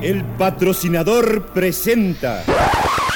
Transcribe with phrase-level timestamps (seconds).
[0.00, 2.44] El patrocinador presenta.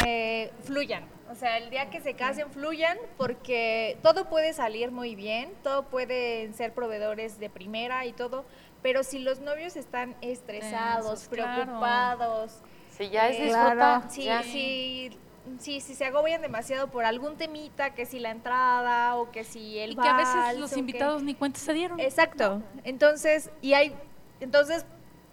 [0.06, 1.04] Eh, fluyan.
[1.30, 5.84] O sea, el día que se casen, fluyan, porque todo puede salir muy bien, todo
[5.84, 8.44] pueden ser proveedores de primera y todo,
[8.82, 11.62] pero si los novios están estresados, claro.
[11.62, 12.52] preocupados,
[12.96, 14.42] Si ya es eh, disfruta, sí, ya.
[14.42, 15.10] sí,
[15.58, 19.78] sí, si se agobian demasiado por algún temita, que si la entrada o que si
[19.78, 21.98] el Y que a veces los que- invitados ni cuenta se dieron.
[21.98, 22.60] Exacto.
[22.84, 23.94] Entonces, y hay,
[24.40, 24.84] entonces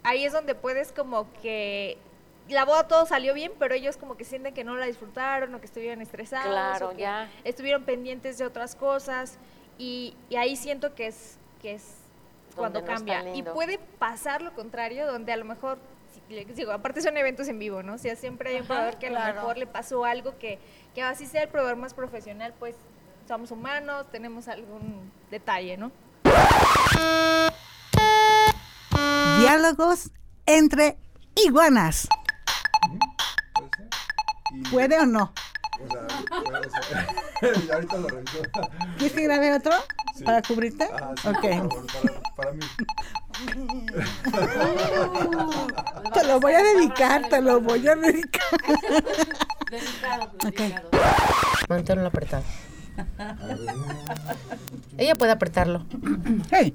[0.02, 1.98] ahí es donde puedes como que
[2.48, 5.60] la boda todo salió bien, pero ellos como que sienten que no la disfrutaron o
[5.60, 6.46] que estuvieron estresados.
[6.46, 7.30] Claro, o que ya.
[7.44, 9.38] Estuvieron pendientes de otras cosas
[9.78, 11.96] y, y ahí siento que es que es
[12.56, 13.36] cuando Donde no está cambia.
[13.36, 15.78] Y puede pasar lo contrario, donde a lo mejor
[16.28, 17.94] digo, aparte son eventos en vivo, ¿no?
[17.94, 20.58] O sea, siempre hay un Ajá, proveedor que a lo mejor le pasó algo que,
[20.94, 22.76] que así sea el proveedor más profesional, pues
[23.26, 25.92] somos humanos, tenemos algún detalle, ¿no?
[29.40, 30.10] Diálogos
[30.44, 30.98] entre
[31.34, 32.06] iguanas.
[34.70, 35.32] ¿Puede o no?
[35.82, 36.06] O sea,
[36.44, 37.06] puede ser.
[37.66, 38.42] Y ahorita lo reviso.
[38.98, 39.72] ¿Quieres que grabe otro
[40.24, 40.86] para cubrirte?
[40.92, 41.40] Ah, sí, ok.
[41.40, 42.60] por favor, para, para mí.
[46.12, 48.42] Te lo voy a dedicar, te lo voy a dedicar.
[50.44, 50.60] Ok.
[51.68, 52.42] Manténlo apretado.
[54.98, 55.86] Ella puede apretarlo.
[56.50, 56.74] Hey.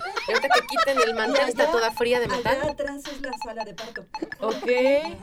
[0.33, 2.57] Ahorita que quiten el mantel, está toda fría de metal.
[2.69, 4.05] atrás es la sala de parto.
[4.39, 4.67] Ok,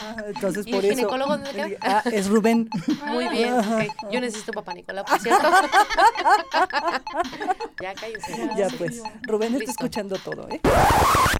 [0.01, 0.97] Ah, entonces ¿Y por el eso.
[0.99, 1.69] ginecólogo dónde queda?
[1.83, 2.69] Ah, es Rubén.
[3.07, 3.55] muy bien.
[3.59, 4.11] ok.
[4.11, 5.49] Yo necesito papá Nicolás, por cierto.
[7.81, 8.51] ya cállense.
[8.57, 9.03] Ya pues.
[9.23, 9.71] Rubén está Listo.
[9.73, 10.61] escuchando todo, ¿eh?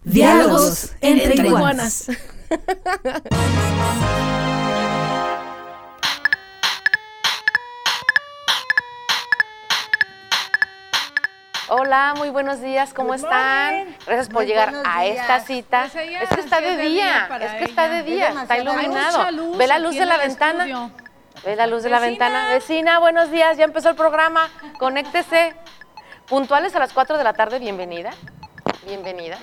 [0.05, 2.07] Diálogos entre iguanas.
[11.71, 13.95] Hola, muy buenos días, ¿cómo están?
[14.07, 15.19] Gracias por Muy llegar a días.
[15.21, 15.89] esta cita.
[15.93, 19.31] Pues es que está de día, es que está de día, Es está iluminado.
[19.33, 20.65] Luz Ve la luz de la ventana.
[20.65, 20.91] estudio.
[21.45, 22.27] Ve la luz de la Vecina.
[22.27, 22.49] ventana.
[22.55, 24.49] Vecina, buenos días, ya empezó el programa.
[24.79, 25.55] Conéctese.
[26.27, 28.11] Puntuales a las 4 de la tarde, bienvenida.
[28.87, 29.37] Bienvenida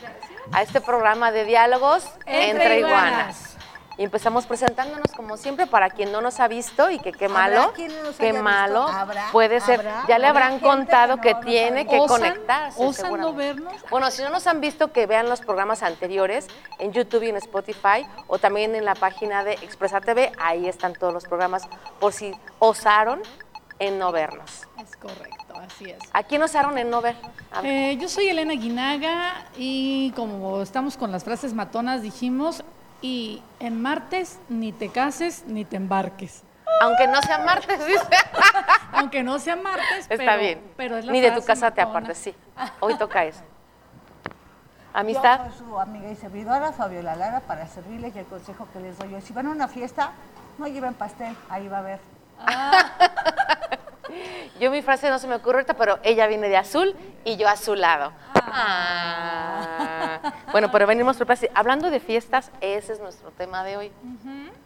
[0.51, 3.54] a este programa de diálogos entre, Entre iguanas.
[3.97, 7.37] Y empezamos presentándonos como siempre para quien no nos ha visto y que qué ¿Habrá
[7.39, 7.73] malo,
[8.19, 9.29] qué malo ¿Habrá?
[9.31, 9.79] puede ser.
[9.79, 10.03] ¿Habrá?
[10.07, 12.83] Ya le ¿Habrá habrán contado que no tiene que ¿Osan- conectarse.
[12.85, 13.73] osan no vernos?
[13.89, 16.47] Bueno, si no nos han visto, que vean los programas anteriores
[16.79, 20.31] en YouTube y en Spotify o también en la página de Expresa TV.
[20.39, 21.63] Ahí están todos los programas
[22.01, 23.21] por si osaron
[23.79, 24.63] en no vernos.
[24.81, 25.99] Es correcto, así es.
[26.11, 27.15] ¿A quién osaron en no ver?
[27.61, 27.65] Ver.
[27.65, 32.63] Eh, yo soy Elena Guinaga y como estamos con las frases matonas, dijimos,
[33.01, 36.43] y en martes ni te cases ni te embarques.
[36.81, 38.05] Aunque no sea martes, dice.
[38.91, 40.71] Aunque no sea martes, Está pero, bien.
[40.75, 42.35] pero es la Ni de tu casa te apartes, sí.
[42.79, 43.41] Hoy toca eso.
[44.25, 45.49] Yo Amistad.
[45.49, 49.09] soy su amiga y servidora Fabiola Lara para servirles y el consejo que les doy
[49.11, 49.21] yo.
[49.21, 50.11] Si van a una fiesta,
[50.57, 51.99] no lleven pastel, ahí va a haber.
[54.59, 56.95] Yo mi frase no se me ocurre ahorita, pero ella viene de azul
[57.25, 58.11] y yo azulado.
[58.35, 60.33] Ah.
[60.51, 61.49] Bueno, pero venimos preparados.
[61.53, 63.91] Hablando de fiestas, ese es nuestro tema de hoy.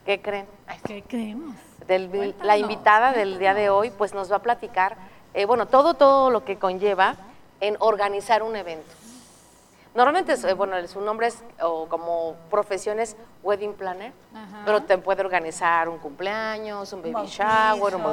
[0.05, 0.45] ¿Qué creen?
[0.67, 1.55] Ay, ¿Qué creemos?
[1.87, 4.95] del- la invitada del día de hoy, pues nos va a platicar,
[5.33, 7.15] eh, bueno, todo, todo lo que conlleva
[7.61, 8.85] en organizar un evento.
[9.95, 14.61] Normalmente, es, eh, bueno, su nombre es, o como profesión es wedding planner, Ajá.
[14.63, 17.43] pero te puede organizar un cumpleaños, un baby Bautizo.
[17.43, 18.03] shower, un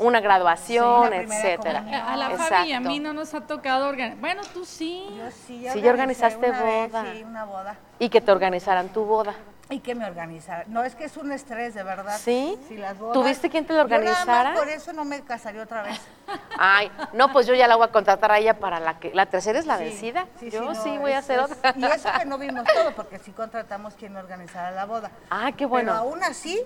[0.00, 1.78] una graduación, Sí, etcétera.
[1.80, 2.02] comunión.
[2.02, 2.54] A la Exacto.
[2.56, 4.20] Fabi y a mí no nos ha tocado organizar.
[4.20, 5.06] Bueno, tú sí.
[5.16, 7.04] Yo sí, Sí, ya organizaste una vez, boda.
[7.12, 7.76] sí, una boda.
[8.00, 9.34] Y que te organizaran tu boda.
[9.70, 10.64] Y que me organizara.
[10.68, 12.18] No, es que es un estrés, de verdad.
[12.22, 12.58] ¿Sí?
[12.76, 14.54] las bodas- ¿Tuviste quien te lo Yo nada más organizara?
[14.54, 15.98] por eso no me casaría otra vez.
[16.58, 19.24] Ay, no, pues yo ya la voy a contratar a ella para la que la
[19.26, 20.26] tercera es la Sí, vencida.
[20.38, 21.74] sí, yo sí, voy a hacer es- otra.
[21.76, 25.10] Y eso que no vimos todo, porque sí contratamos quien organizara la boda.
[25.30, 25.92] Ah, qué bueno.
[25.92, 26.60] Pero aún así,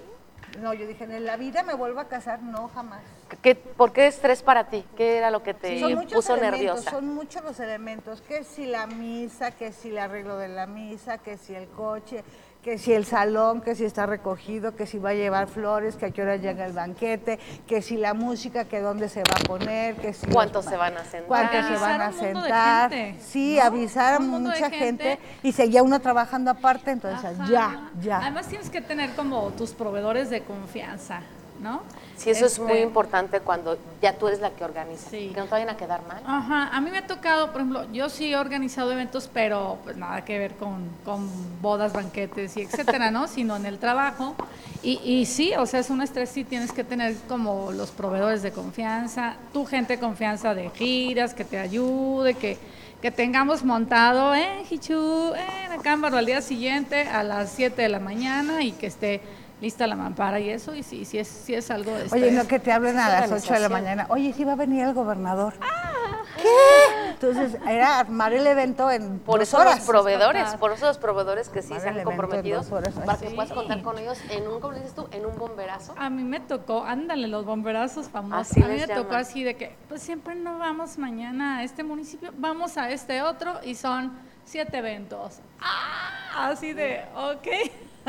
[0.58, 3.00] no, yo dije, en la vida me vuelvo a casar, no, jamás.
[3.42, 4.84] ¿Qué, ¿Por qué estrés para ti?
[4.96, 6.90] ¿Qué era lo que te son puso nerviosa?
[6.90, 11.18] son muchos los elementos, que si la misa, que si el arreglo de la misa,
[11.18, 12.24] que si el coche,
[12.62, 16.06] que si el salón, que si está recogido, que si va a llevar flores, que
[16.06, 19.46] a qué hora llega el banquete, que si la música, que dónde se va a
[19.46, 20.26] poner, que si...
[20.26, 21.26] ¿Cuántos se van a sentar?
[21.28, 22.90] ¿Cuántos se van a sentar?
[22.90, 23.62] gente, sí, ¿no?
[23.62, 25.18] avisar a mucha gente, gente.
[25.42, 27.50] y seguía uno trabajando aparte, entonces Ajá.
[27.50, 28.18] ya, ya.
[28.18, 31.22] Además tienes que tener como tus proveedores de confianza.
[31.60, 31.82] ¿No?
[32.16, 35.10] Sí, eso es muy Este, importante cuando ya tú eres la que organiza.
[35.10, 35.30] Sí.
[35.32, 36.20] Que no te vayan a quedar mal.
[36.26, 39.96] Ajá, a mí me ha tocado, por ejemplo, yo sí he organizado eventos, pero pues
[39.96, 41.28] nada que ver con, con
[41.62, 43.28] bodas, banquetes y etcétera, ¿no?
[43.28, 44.34] Sino en el trabajo.
[44.82, 48.42] Y, y sí, o sea, es un estrés, sí tienes que tener como los proveedores
[48.42, 52.58] de confianza, tu gente de confianza de giras, que te ayude, que,
[53.02, 57.88] que tengamos montado, eh, Hichu, eh, la cámara al día siguiente a las 7 de
[57.88, 59.20] la mañana y que esté
[59.60, 62.46] lista la mampara y eso, y sí, sí es, sí es algo de Oye, no
[62.46, 64.06] que te hablen a las 8 de la mañana.
[64.08, 65.54] Oye, sí va a venir el gobernador.
[65.60, 66.22] Ah.
[66.40, 67.08] ¿Qué?
[67.10, 69.78] Entonces, era armar el evento en Por dos eso horas.
[69.78, 72.94] los proveedores, por eso los proveedores que sí Armar se han comprometido horas.
[72.94, 73.34] para que Sí.
[73.34, 75.94] puedas contar con ellos en un, como dices tú, en un bomberazo.
[75.98, 78.52] A mí me tocó, ándale, los bomberazos famosos.
[78.52, 81.82] Así a mí me tocó así de que, pues siempre no vamos mañana a este
[81.82, 84.12] municipio, vamos a este otro y son
[84.44, 85.40] siete eventos.
[85.60, 86.50] ¡Ah!
[86.50, 87.48] Así de, ok.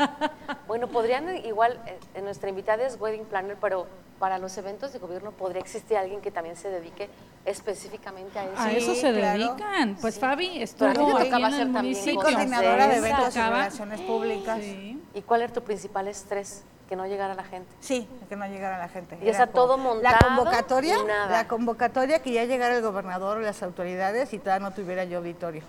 [0.66, 3.86] Bueno, podrían eh, igual, eh, en nuestra invitada es Wedding Planner, pero
[4.20, 7.08] para los eventos de gobierno podría existir alguien que también se dedique
[7.44, 8.54] específicamente a eso.
[8.56, 9.38] a Sí, eso se claro.
[9.38, 9.96] dedican.
[10.00, 12.20] Pues Fabi estuvo ahí tocaba en el también municipio.
[12.20, 14.58] Coordinadora de eventos y relaciones públicas.
[14.60, 15.02] Sí.
[15.14, 16.62] ¿Y cuál era tu principal estrés?
[16.88, 17.72] Que no llegara la gente.
[17.80, 19.16] Sí, que no llegara la gente.
[19.22, 21.30] Y está todo montado La convocatoria, y nada.
[21.30, 25.18] la convocatoria que ya llegara el gobernador o las autoridades y todavía no tuviera yo
[25.18, 25.62] auditorio.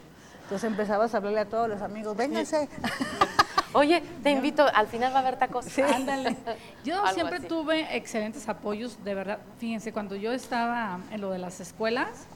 [0.44, 2.68] Entonces empezabas a hablarle a todos los amigos, vénganse.
[3.74, 5.66] Oye, te invito, al final va a haber tacos.
[5.80, 6.36] Ándale.
[6.84, 7.48] Yo siempre así.
[7.48, 9.40] tuve excelentes apoyos, de verdad.
[9.60, 12.28] Fíjense, cuando yo estaba en lo de las escuelas,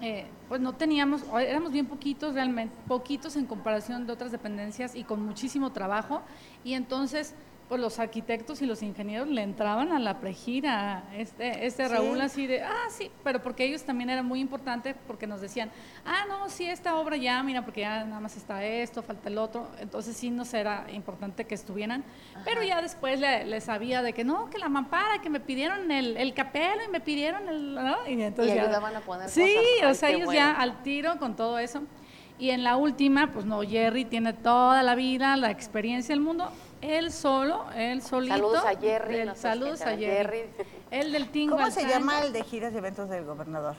[0.00, 5.04] eh, pues no teníamos, éramos bien poquitos realmente, poquitos en comparación de otras dependencias y
[5.04, 6.22] con muchísimo trabajo.
[6.64, 7.34] Y entonces,
[7.70, 11.04] pues los arquitectos y los ingenieros le entraban a la pregira.
[11.16, 15.28] Este, este Raúl así de, ah, sí, pero porque ellos también eran muy importantes porque
[15.28, 15.70] nos decían,
[16.04, 19.38] ah, no, sí, esta obra ya, mira, porque ya nada más está esto, falta el
[19.38, 19.68] otro.
[19.78, 22.02] Entonces sí nos era importante que estuvieran.
[22.44, 25.92] Pero ya después le, les sabía de que no, que la mampara, que me pidieron
[25.92, 27.76] el, el capelo y me pidieron el...
[27.76, 27.98] ¿no?
[28.08, 29.96] Y, entonces Y ya- ayudaban a poner Sí, cosas.
[29.96, 30.40] o sea, Ay, ellos bueno.
[30.40, 31.82] ya al tiro con todo eso.
[32.36, 36.50] Y en la última, pues no, Jerry tiene toda la vida, la experiencia del mundo.
[36.80, 38.34] Él solo, él solito.
[38.34, 40.06] Saludos a Jerry, del- no sé saludos a Jerry.
[40.06, 40.44] Jerry.
[40.90, 43.76] El del Tingo ¿Cómo se llama el de giras y eventos del gobernador?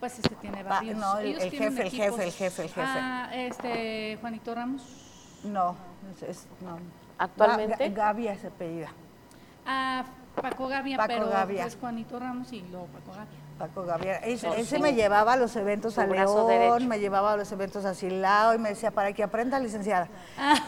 [0.00, 0.96] Pues este tiene Va, varios.
[0.98, 2.06] no, el- Ellos el tienen jefe, el equipos.
[2.06, 2.80] jefe, el jefe, el jefe.
[2.82, 4.82] Ah, este, Juanito Ramos.
[5.44, 5.76] No,
[6.16, 6.78] es, es- no.
[7.18, 7.90] ¿Actualmente?
[7.90, 8.88] Ga- Gaby es apellida.
[9.66, 11.66] Ah, Paco Gavia, Paco pero Gavia.
[11.66, 13.38] es Juanito Ramos y luego Paco Gavia.
[13.62, 14.16] Paco Gabriel.
[14.24, 16.84] Ese, Por ese su- me llevaba a los eventos su a León, derecho.
[16.88, 20.08] me llevaba a los eventos a Silao y me decía, para que aprenda, licenciada.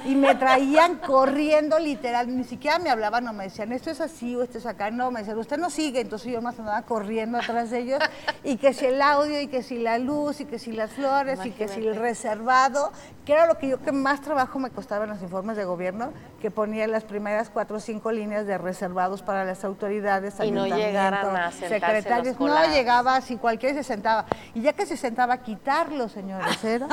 [0.04, 4.36] Y me traían corriendo, literal, ni siquiera me hablaban, no me decían, esto es así
[4.36, 4.92] o esto es acá.
[4.92, 6.02] No, me decían, usted no sigue.
[6.02, 7.98] Entonces yo más andaba corriendo atrás de ellos.
[8.44, 11.44] Y que si el audio, y que si la luz, y que si las flores,
[11.44, 12.92] y que si el reservado,
[13.26, 16.12] que era lo que yo que más trabajo me costaba en los informes de gobierno,
[16.40, 20.66] que ponía las primeras cuatro o cinco líneas de reservados para las autoridades, Y no
[20.66, 22.34] llegaran a secretarios.
[22.34, 22.83] No colados.
[22.84, 24.26] Llegaba, si cualquiera se sentaba.
[24.52, 26.62] Y ya que se sentaba, quitarlo, señores.
[26.62, 26.86] ¿era?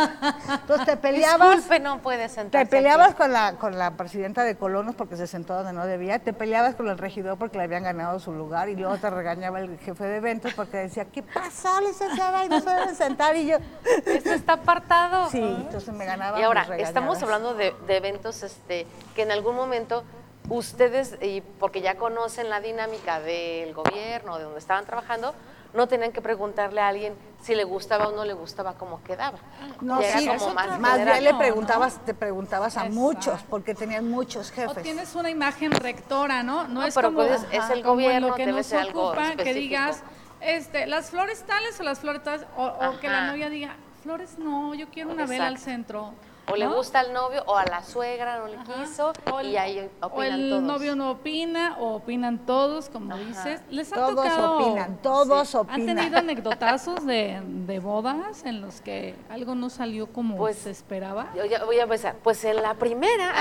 [0.62, 1.58] Entonces te peleabas.
[1.58, 3.18] Disculpe, no puede sentarse Te peleabas aquí.
[3.18, 6.76] con la, con la presidenta de Colonos porque se sentó donde no debía, te peleabas
[6.76, 10.04] con el regidor porque le habían ganado su lugar y luego te regañaba el jefe
[10.06, 12.46] de eventos porque decía, ¿qué pasó, licenciada?
[12.46, 13.58] Y no se deben sentar y yo...
[14.06, 15.30] Esto está apartado.
[15.30, 19.56] Sí, entonces me ganaba Y ahora, estamos hablando de, de eventos este, que en algún
[19.56, 20.04] momento
[20.50, 25.34] ustedes, y porque ya conocen la dinámica del gobierno, de donde estaban trabajando,
[25.74, 29.38] no tenían que preguntarle a alguien si le gustaba o no le gustaba cómo quedaba.
[29.82, 31.38] No, Ya era sí, como más, más bien le ¿no?
[31.40, 33.00] preguntabas, te preguntabas a Exacto.
[33.00, 34.84] muchos porque tenían muchos O jefes.
[34.84, 36.68] tienes una imagen rectora, ¿no?
[36.68, 39.08] No, No, es pero como, puedes- es el gobierno, lo que debe nos ser algo
[39.10, 40.04] ocupa, que digas,
[40.42, 44.38] este, las flores tales o las flores tales, o, o que la novia diga, flores
[44.38, 46.14] no, yo quiero una vela al centro.
[46.48, 46.76] O le ¿no?
[46.76, 50.06] gusta al novio o a la suegra no le quiso O el, y ahí o
[50.08, 50.62] opinan el todos.
[50.64, 53.24] novio no opina, o opinan todos, como Ajá.
[53.24, 53.62] dices.
[53.70, 54.56] ¿Les ha Todos tocado?
[54.58, 55.96] opinan, todos ¿Han opinan.
[55.98, 61.28] tenido anecdotazos de, de bodas en los que algo no salió como Pues, se esperaba?
[61.36, 62.16] Yo ya voy a empezar.
[62.24, 63.34] Pues en la primera,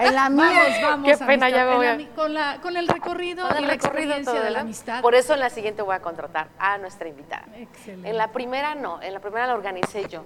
[0.00, 1.10] En la mía, Vamos, vamos.
[1.18, 3.74] Qué pena, ya me voy a- con, la, con el recorrido y el la recorrido,
[3.74, 5.00] experiencia todo, de la amistad.
[5.02, 7.44] Por eso en la siguiente voy a contratar a nuestra invitada.
[7.56, 8.08] Excelente.
[8.10, 10.24] En la primera no, en la primera la organicé yo.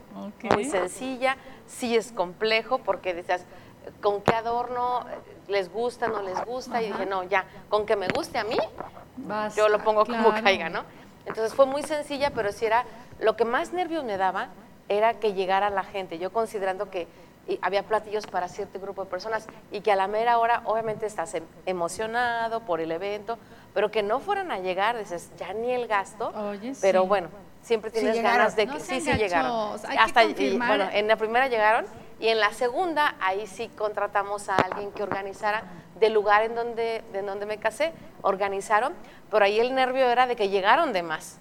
[0.54, 3.44] Muy sencilla, sí es complejo porque decías,
[4.00, 5.04] ¿con qué adorno
[5.48, 6.82] les gusta, no les gusta?
[6.82, 8.58] Y dije, no, ya, con que me guste a mí,
[9.16, 10.84] Basta, yo lo pongo como caiga, ¿no?
[11.26, 12.84] Entonces fue muy sencilla, pero sí era,
[13.20, 14.48] lo que más nervios me daba
[14.88, 17.06] era que llegara la gente, yo considerando que
[17.48, 21.06] y había platillos para cierto grupo de personas y que a la mera hora obviamente
[21.06, 23.38] estás em- emocionado por el evento,
[23.74, 27.08] pero que no fueran a llegar, dices, ya ni el gasto, Oye, pero sí.
[27.08, 27.28] bueno,
[27.62, 28.38] siempre Sí tienes llegaron.
[28.38, 29.72] ganas de No que sean sí, sí llegaron.
[29.88, 31.86] hay que Hasta, y, bueno, en la primera llegaron
[32.20, 35.62] y en la segunda ahí sí contratamos a alguien que organizara
[35.98, 38.92] del lugar en donde, de donde me casé, organizaron,
[39.30, 41.38] pero ahí el nervio era de que llegaron de más.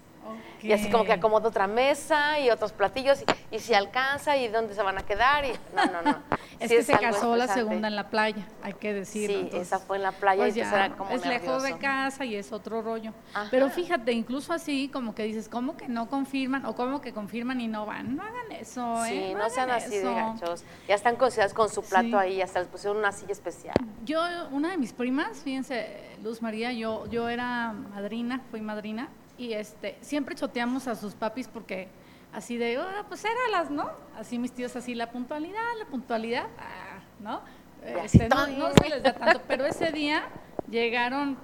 [0.62, 4.48] Y así como que acomodo otra mesa y otros platillos y, y si alcanza y
[4.48, 6.18] dónde se van a quedar y no, no, no.
[6.60, 9.36] Es Sí que se casó la segunda en la playa, hay que decirlo.
[9.36, 11.78] Sí, entonces, esa fue en la playa pues y ya, era como es lejos de
[11.78, 13.14] casa y es otro rollo.
[13.32, 13.48] Ajá.
[13.52, 17.62] Pero fíjate, incluso así como que dices, ¿cómo que no confirman o cómo que confirman
[17.62, 18.16] y no van?
[18.16, 19.10] No hagan eso, ¿eh?
[19.10, 20.16] Sí, no, sean hagan así de eso.
[20.16, 20.64] gachos.
[20.88, 22.16] Ya están consideradas con su plato Sí.
[22.16, 23.76] ahí, hasta les pusieron una silla especial.
[24.04, 24.20] Yo,
[24.52, 25.88] una de mis primas, fíjense,
[26.24, 31.48] Luz María, yo, yo era madrina, fui madrina, y este, siempre choteamos a sus papis
[31.48, 31.88] porque
[32.34, 33.90] así de, "Ah, pues era las, ¿no?
[34.18, 37.42] Así mis tíos, así la puntualidad, la puntualidad, ah, ¿no?
[37.84, 40.24] Este, no, se les da tanto, pero ese día
[40.70, 41.38] llegaron,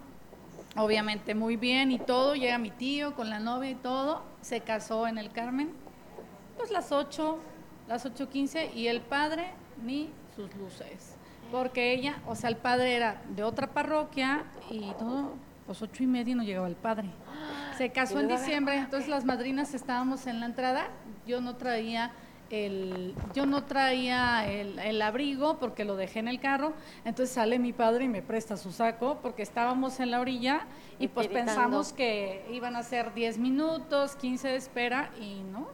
[0.76, 5.08] obviamente, muy bien y todo, llega mi tío con la novia y todo, se casó
[5.08, 5.72] en el Carmen,
[6.58, 7.40] pues las 8,
[7.88, 9.52] las 8.15 y el padre
[9.84, 11.16] ni sus luces.
[11.52, 15.34] Porque ella, o sea, el padre era de otra parroquia y todo,
[15.68, 17.10] pues ocho y media no llegaba el padre.
[17.78, 20.88] Se casó en diciembre, entonces las madrinas estábamos en la entrada,
[21.26, 22.12] yo no traía
[22.50, 27.58] el, yo no traía el, el abrigo porque lo dejé en el carro, entonces sale
[27.58, 30.68] mi padre y me presta su saco porque estábamos en la orilla
[31.00, 31.52] y, Y pues tiritando.
[31.54, 35.68] pensamos que iban a ser 10 minutos, 15 de espera y no,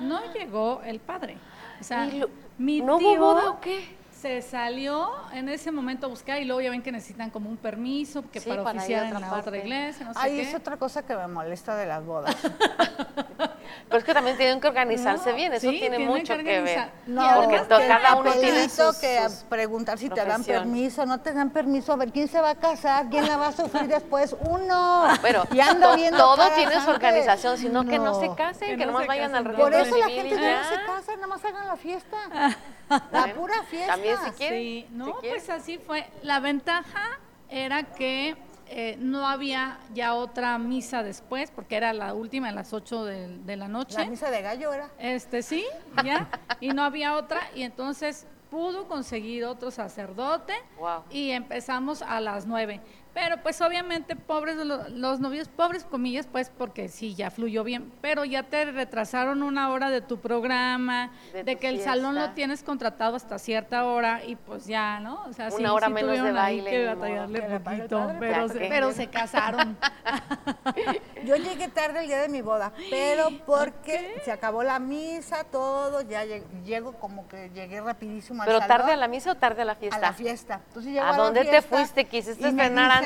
[0.00, 1.36] no llegó el padre.
[1.80, 3.84] O sea, lo- mi ¿No tío hubo boda o qué?
[4.20, 7.56] Se salió en ese momento a buscar y luego ya ven que necesitan como un
[7.56, 9.48] permiso que Sí, para para oficiar en la parte.
[9.50, 10.42] otra iglesia, no sé Ay, qué.
[10.42, 12.34] es otra cosa que me molesta de las bodas.
[13.88, 16.60] Pero es que también tienen que organizarse No, bien, eso sí, tiene mucho que que
[16.60, 16.88] ver.
[17.06, 21.50] No, porque cada uno tiene sus, que preguntar si te dan permiso, no te dan
[21.50, 25.06] permiso, a ver quién se va a casar, quién la va a sufrir después, uno.
[25.22, 28.76] Pero y ando to- viendo todo tiene su organización, sino que no se casen, Que
[28.76, 29.52] que, no nomás se vayan al.
[29.52, 32.16] Por eso la gente ya no se casa, nada más hagan la fiesta.
[33.10, 33.94] La pura fiesta.
[33.94, 34.58] también si quieren.
[34.60, 35.30] Sí, no, si quieren.
[35.40, 36.08] pues así fue.
[36.22, 37.18] La ventaja
[37.48, 38.36] era que
[38.68, 43.38] eh, no había ya otra misa después, porque era la última a las 8 de,
[43.38, 43.98] de la noche.
[43.98, 44.90] La misa de gallo era.
[44.98, 45.64] Este sí,
[46.04, 46.28] ya,
[46.60, 51.02] y no había otra, y entonces pudo conseguir otro sacerdote Wow.
[51.10, 52.80] y empezamos a las nueve.
[53.16, 57.90] Pero pues obviamente pobres lo- los novios, pobres comillas, pues porque sí, ya fluyó bien,
[58.02, 62.14] pero ya te retrasaron una hora de tu programa, De de, tu que el salón
[62.14, 65.24] lo tienes contratado hasta cierta hora y pues ya, ¿no?
[65.24, 66.96] O sea, sí, Una hora sí menos de baile, que modo.
[67.00, 68.16] batallarle Que el poquito, padre.
[68.20, 69.78] pero, Ya, se, porque- pero se casaron.
[71.24, 76.02] Yo llegué tarde el día de mi boda, pero porque se acabó la misa, todo,
[76.02, 79.34] ya lleg- llego como que llegué rapidísimo al ¿Pero salón, tarde a la misa o
[79.36, 80.00] tarde a la a fiesta?
[80.00, 80.60] la fiesta.
[80.68, 82.04] Entonces llego ¿A la dónde te fuiste?
[82.04, 82.52] Quisiste dice-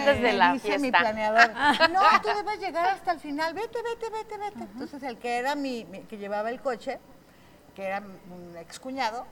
[0.01, 1.51] antes de me la dice mi planeador,
[1.93, 4.63] no, tú debes llegar hasta el final, vete, vete, vete, vete.
[4.73, 6.99] Entonces el que era mi, mi- que llevaba el coche,
[7.75, 9.27] que era un excuñado,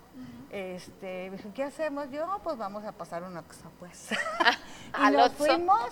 [0.51, 2.11] este, me dijo, ¿qué hacemos?
[2.11, 4.11] Yo, "No, pues vamos a pasar una cosa, pues.
[4.99, 5.91] y nos fuimos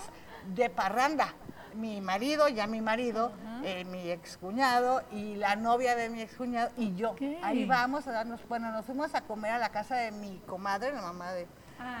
[0.55, 1.33] de parranda.
[1.75, 3.31] Mi marido, ya mi marido,
[3.63, 7.13] eh, mi excuñado y la novia de mi excuñado y yo.
[7.43, 10.91] Ahí vamos a darnos, bueno, nos fuimos a comer a la casa de mi comadre,
[10.91, 11.47] la mamá de,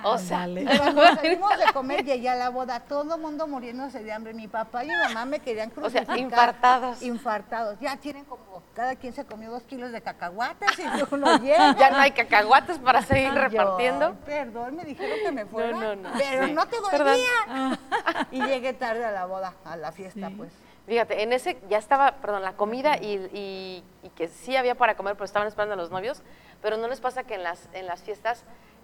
[0.03, 0.77] O sea, Ándale.
[0.77, 4.33] cuando salimos de comer, llegué a la boda, todo el mundo muriéndose de hambre.
[4.33, 6.17] Mi papá y mi mamá me querían O sea, crucificar.
[6.19, 7.01] infartados.
[7.01, 7.79] Infartados.
[7.79, 11.75] Ya tienen como, cada quien se comió dos kilos de cacahuates y uno llega.
[11.77, 14.15] ya no hay cacahuates para seguir yo, repartiendo.
[14.25, 15.71] Perdón, me dijeron que me fuera.
[15.77, 16.53] no, no, Pero sí.
[16.53, 17.79] no te doy día.
[18.31, 20.51] Y llegué tarde a la boda, a la fiesta, pues.
[20.85, 24.95] Fíjate, en ese ya estaba, perdón, la comida y, y- y que sí había para
[24.95, 26.21] comer, pero estaban esperando a los novios,
[26.61, 28.43] pero no les pasa que en las, en las fiestas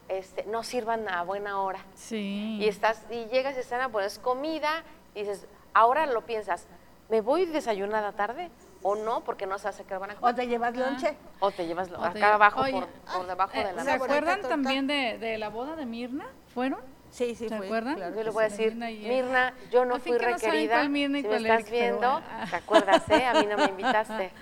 [0.09, 1.79] este, no sirvan a buena hora.
[1.95, 2.57] Sí.
[2.59, 4.83] Y estás, y llegas y están a poner comida
[5.15, 6.67] y dices, ahora lo piensas,
[7.09, 8.49] ¿me voy desayunada tarde
[8.81, 9.21] o no?
[9.23, 10.35] Porque no sabes a qué hora van a O comer.
[10.35, 11.15] te llevas lonche.
[11.39, 13.91] O te llevas O te- acá abajo, Oye, por, por debajo eh, de la ¿Se
[13.91, 16.25] acuerdan también de, de la boda de Mirna?
[16.53, 16.81] ¿Fueron?
[17.13, 17.93] Sí, sí, ¿Se fui, acuerdan?
[17.95, 18.33] claro Yo le sí.
[18.33, 18.73] voy a decir.
[18.73, 20.73] Mirna, yo no fui no requerida.
[20.77, 22.25] cuál Mirna y si me estás Eric, viendo, bueno.
[22.49, 23.25] ¿te acuerdas, eh?
[23.25, 24.31] A mí no me invitaste.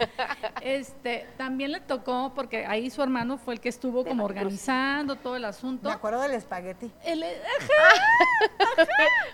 [0.61, 5.17] Este, también le tocó, porque ahí su hermano fue el que estuvo De como organizando
[5.17, 5.89] todo el asunto.
[5.89, 6.89] Me acuerdo del espagueti.
[7.03, 7.25] El-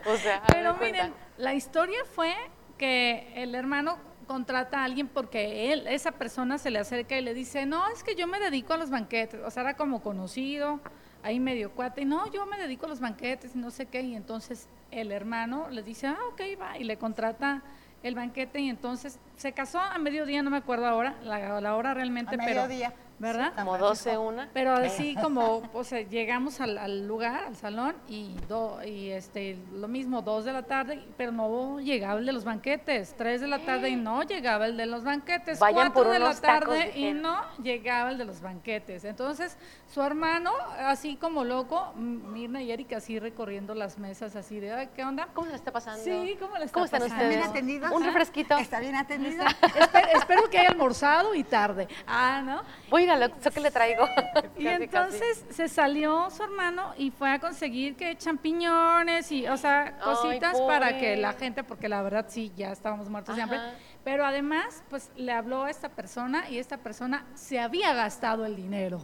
[0.06, 1.17] O sea, pero miren, cuenta.
[1.38, 2.34] la historia fue
[2.77, 7.34] que el hermano contrata a alguien porque él, esa persona se le acerca y le
[7.34, 10.79] dice, no, es que yo me dedico a los banquetes, o sea, era como conocido,
[11.27, 14.01] ahí medio cuate, y no, yo me dedico a los banquetes y no sé qué,
[14.01, 17.63] y entonces el hermano le dice, ah, ok, va, y le contrata
[18.03, 21.93] el banquete y entonces se casó a mediodía, no me acuerdo ahora, la, la hora
[21.93, 22.93] realmente, A pero, mediodía.
[23.19, 23.53] ¿Verdad?
[23.55, 24.50] Como 12, una.
[24.53, 29.57] Pero así como, o sea, llegamos al, al lugar, al salón, y, do- y este,
[29.74, 33.47] lo mismo, dos de la tarde, pero no llegaba el de los banquetes, tres de
[33.47, 36.43] la tarde y no llegaba el de los banquetes, Vayan cuatro por de la tacos,
[36.77, 39.03] tarde y no llegaba el de los banquetes.
[39.03, 39.57] Entonces,
[39.91, 40.51] su hermano,
[40.86, 45.27] así como loco, Mirna y Erika así recorriendo las mesas, así de, "Ay, ¿qué onda?
[45.33, 46.03] ¿Cómo se está pasando?
[46.03, 47.24] Sí, ¿cómo le está ¿Cómo están pasando?
[47.24, 47.91] ¿Están bien atendidos?
[47.91, 48.57] Un refresquito.
[48.57, 49.43] ¿Está bien atendido?
[49.79, 51.88] Espero, espero que haya almorzado y tarde.
[52.05, 52.62] Ah, ¿no?
[52.91, 54.07] Voy a lo que le traigo.
[54.57, 54.83] Y Casi, casi.
[54.83, 60.03] entonces se salió su hermano y fue a conseguir que champiñones y, o sea, Ay,
[60.03, 63.59] cositas para que la gente, porque la verdad sí, ya estábamos muertos de hambre.
[64.07, 68.55] Pero además, pues le habló a esta persona y esta persona se había gastado el
[68.55, 69.01] dinero.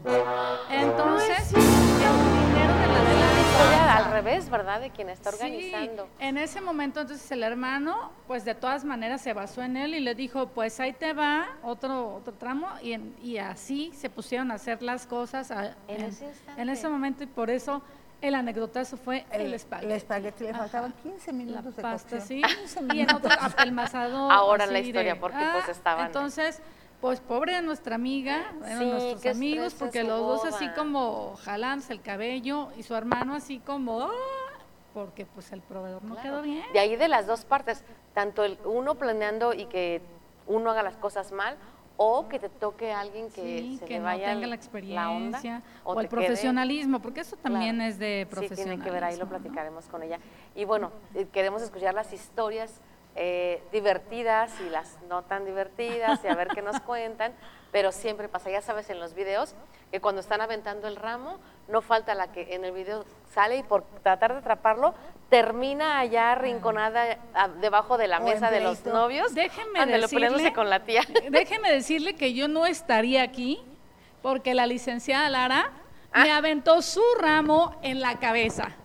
[0.70, 4.80] Entonces, el dinero de la de la Historia al revés, ¿verdad?
[4.80, 6.08] De quien está Sí, organizando.
[6.20, 10.00] en ese momento entonces el hermano, pues de todas maneras se basó en él y
[10.00, 14.52] le dijo, pues ahí te va otro otro tramo y, en- y así se pusieron
[14.52, 17.82] a hacer las cosas a- En ese en ese momento y por eso
[18.24, 19.86] el anecdotazo fue el, El espagueti.
[19.86, 22.22] el espagueti le faltaban 15 La minutos de pasta, cocción.
[22.28, 22.42] sí.
[22.60, 23.54] 15 Y en otro minutos.
[23.54, 24.32] apelmazado.
[24.32, 26.62] Ahora en la historia, de, porque, pues, estaban- Entonces,
[27.02, 31.92] pues pobre de nuestra amiga, bueno, Sí, nuestros amigos, porque los dos así como jalándose
[31.92, 34.10] el cabello y su hermano así como, "Ah",
[34.94, 36.30] porque pues el proveedor no Claro.
[36.30, 36.64] quedó bien.
[36.72, 40.02] De ahí de las dos partes, tanto el uno planeando y que
[40.48, 41.58] uno haga las cosas mal,
[41.98, 44.46] o que te toque a alguien que Sí, se que le no vaya tenga la
[44.46, 47.90] onda, experiencia o, el profesionalismo, porque eso también Claro.
[47.90, 48.66] es de Sí, profesionalismo.
[48.72, 49.30] tiene que ver, ahí lo ¿no?
[49.30, 50.20] platicaremos con ella.
[50.56, 52.82] Y bueno, eh, queremos escuchar las historias
[53.16, 57.34] eh, divertidas y las no tan divertidas y a ver qué nos cuentan,
[57.72, 59.54] pero siempre pasa, ya sabes en los videos,
[59.92, 63.64] que cuando están aventando el ramo, no falta la que en el video sale y
[63.64, 64.96] por tratar de atraparlo,
[65.34, 69.34] termina allá arrinconada a- debajo de la mesa de los novios,
[69.82, 71.02] ándale, decirle, con la tía.
[71.32, 73.60] déjeme decirle que yo no estaría aquí
[74.22, 75.72] porque la licenciada Lara
[76.12, 76.22] Ah.
[76.22, 78.76] me aventó su ramo en la cabeza.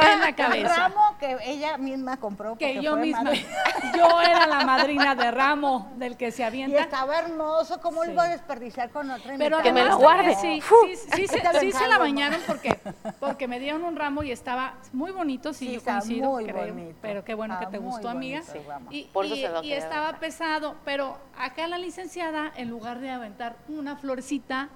[0.00, 0.74] En la El cabeza.
[0.76, 2.56] ramo que ella misma compró.
[2.56, 3.46] Que yo fue misma, madre.
[3.96, 6.80] yo era la madrina de ramo del que se Y avienta.
[6.80, 8.08] estaba hermoso, ¿cómo Sí.
[8.08, 10.34] lo iba a desperdiciar con otra Pero Que me lo guarde.
[10.34, 12.76] Sí, sí, sí, se- sí se la bañaron porque,
[13.20, 16.66] porque me dieron un ramo y estaba muy bonito, sí, Sí, yo coincido, muy creo,
[16.66, 16.98] bonito.
[17.00, 18.42] pero qué bueno que te gustó, amiga.
[18.42, 18.90] bonito.
[18.90, 22.98] Y, Por eso y- se lo y estaba pesado, pero acá la licenciada, en lugar
[23.00, 24.68] de aventar una florecita,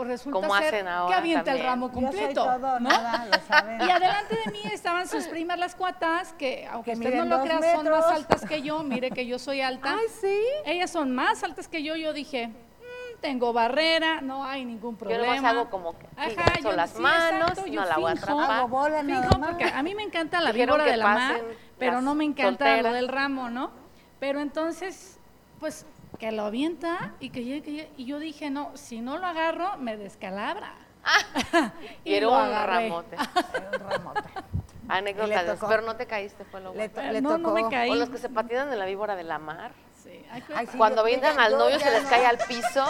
[0.00, 1.66] pues resulta Como ser hacen que ahora avienta el también.
[1.66, 2.88] ramo Yo soy completo, todo, ¿no?
[2.88, 3.80] nada, lo saben.
[3.82, 7.42] Y adelante de mí estaban sus primas las cuatas, que aunque Que usted no lo
[7.42, 8.04] crea, son más metros.
[8.06, 8.82] altas que yo.
[8.82, 9.92] Mire que yo soy alta.
[9.92, 10.40] Ay, sí.
[10.64, 11.96] Ellas son más altas que yo.
[11.96, 15.34] Yo dije, "Mm, tengo barrera, no hay ningún Yo problema.
[15.36, 18.14] nomás hago como que Ajá, yo- las sí, manos, exacto, no yo la voy a
[18.14, 18.50] atrapar.
[18.52, 21.40] Hago bola Fijo, porque a mí me encanta la víbora de la mar,
[21.78, 22.84] pero no me encanta solteras.
[22.84, 23.70] lo del ramo, ¿no?
[24.18, 25.18] Pero entonces,
[25.58, 25.84] pues,
[26.20, 27.90] que lo avienta y que llegue, que llegue.
[27.96, 30.74] Y yo dije, no, si no lo agarro, me descalabra.
[32.04, 33.16] Y era un ramote.
[33.54, 34.20] Era un ramote.
[34.88, 35.68] Anécdotas, tocó.
[35.68, 36.92] pero no te caíste, fue lo Le, bueno.
[36.94, 37.70] to- Eh, le no, no me tocó.
[37.70, 37.90] caí.
[37.90, 39.72] O los que se patinan en la víbora de la mar.
[40.10, 42.08] Sí, ay, Ay, sí, Cuando ya- al novio se les no.
[42.10, 42.84] cae al piso.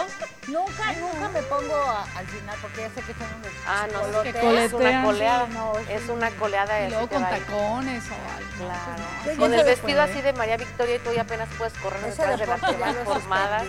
[0.47, 3.99] Nunca, nunca me pongo a- al final porque ya sé que son unos Ah, no,
[4.01, 4.35] colotes.
[4.35, 5.45] que es una coleada.
[5.45, 6.09] sí, no, es sí.
[6.11, 8.65] una coleada Y de luego con tacones o algo.
[8.65, 9.03] Claro.
[9.25, 10.11] Yo ya Con el vestido puede.
[10.11, 12.59] así de María Victoria y tú ya apenas puedes correr detrás de las
[13.05, 13.63] formadas.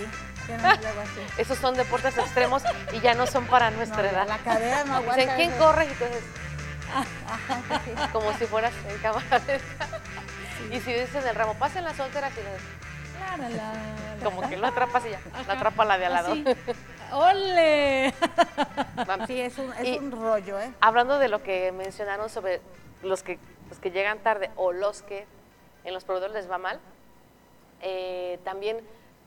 [1.37, 2.62] Esos son deportes extremos
[2.93, 4.27] y ya no son para nuestra edad.
[4.27, 5.17] La cadera no aguanta.
[5.23, 5.59] Dicen, ¿quién eso.
[5.65, 5.85] corre?
[5.85, 6.23] Y entonces,
[8.12, 9.41] como si fueras en cámara.
[10.71, 12.82] Y si dicen el ramo, pasen las solteras y les-
[13.18, 13.72] La, la, la,
[14.18, 14.25] la.
[14.25, 15.53] como que lo atrapas y ya, lo Ajá.
[15.53, 16.33] atrapa la de al lado.
[16.33, 16.44] Así.
[17.12, 18.14] ¡Ole!
[19.27, 20.72] Sí, es un, es un rollo, ¿eh?
[20.81, 22.61] Hablando de lo que mencionaron sobre
[23.03, 25.27] los que, los que llegan tarde o los que
[25.85, 26.81] en los proveedores les va mal,
[27.81, 28.81] eh, también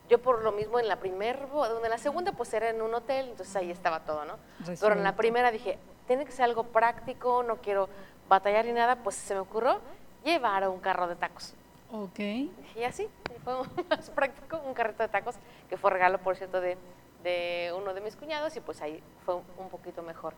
[0.09, 2.93] yo por lo mismo en la primera boda, en la segunda pues era en un
[2.93, 4.37] hotel, entonces ahí estaba todo, ¿no?
[4.65, 7.89] Pero en la primera dije, tiene que ser algo práctico, no quiero
[8.29, 9.79] batallar ni nada, pues se me ocurrió
[10.23, 11.53] llevar un carro de tacos.
[11.91, 12.19] Ok.
[12.19, 13.07] Y así,
[13.43, 13.53] fue
[13.89, 15.35] más práctico, un carrito de tacos,
[15.69, 16.77] que fue regalo, por cierto, de,
[17.23, 20.33] de uno de mis cuñados, y pues ahí fue un, poquito mejor.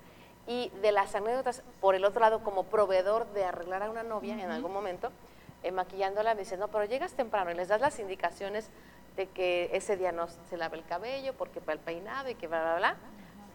[0.47, 4.33] Y de las anécdotas, por el otro lado, como proveedor de arreglar a una novia
[4.33, 5.11] en algún momento,
[5.63, 8.69] eh, maquillándola, me dice, no, pero llegas temprano y les das las indicaciones
[9.17, 12.47] de que ese día no se lave el cabello, porque para el peinado y que
[12.47, 12.95] bla, bla, bla.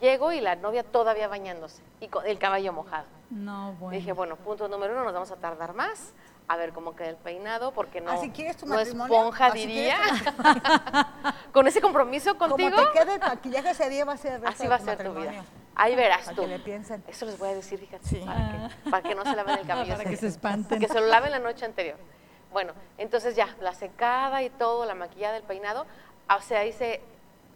[0.00, 3.06] Llego y la novia todavía bañándose y con el cabello mojado.
[3.30, 3.96] No, bueno.
[3.96, 6.12] Dije, bueno, punto número uno, nos vamos a tardar más,
[6.52, 9.96] a ver cómo queda el peinado, porque no, ¿Así quieres tu no esponja, ¿Así diría.
[11.52, 14.66] Con ese compromiso Como contigo, te quede el maquillaje ese día va a ser así
[14.66, 15.44] va a ser tu vida.
[15.74, 16.42] Ahí verás Para tú.
[16.42, 17.02] que le piensen.
[17.08, 18.22] Eso les voy a decir, fíjate, Sí.
[18.26, 18.52] para,
[18.84, 19.96] que, para que no se laven el cabello.
[19.96, 20.78] Para que se espanten.
[20.80, 21.96] Que se lo laven la noche anterior.
[22.52, 25.86] Bueno, entonces ya, la secada y todo, la maquillada, el peinado,
[26.36, 27.00] o sea, hice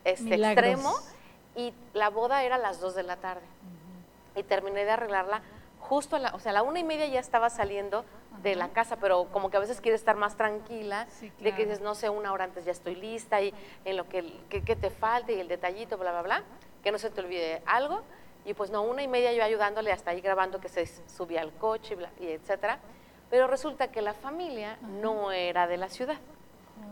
[0.05, 0.65] este Milagros.
[0.67, 0.95] extremo
[1.55, 3.43] y la boda era a las 2 de la tarde.
[4.35, 5.43] Y terminé de arreglarla
[5.81, 8.05] justo a la, o sea, a la una y media ya estaba saliendo
[8.42, 11.64] de la casa, pero como que a veces quieres estar más tranquila, Sí, de que
[11.64, 13.53] dices, no sé, una hora antes ya estoy lista y
[13.85, 16.44] en lo que, que, que te falte y el detallito, bla, bla, bla,
[16.83, 18.03] que no se te olvide algo.
[18.44, 21.53] Y pues no, una y media yo ayudándole hasta ahí grabando que se subía al
[21.53, 22.79] coche y, bla, y etcétera.
[23.29, 26.18] Pero resulta que la familia no era de la ciudad.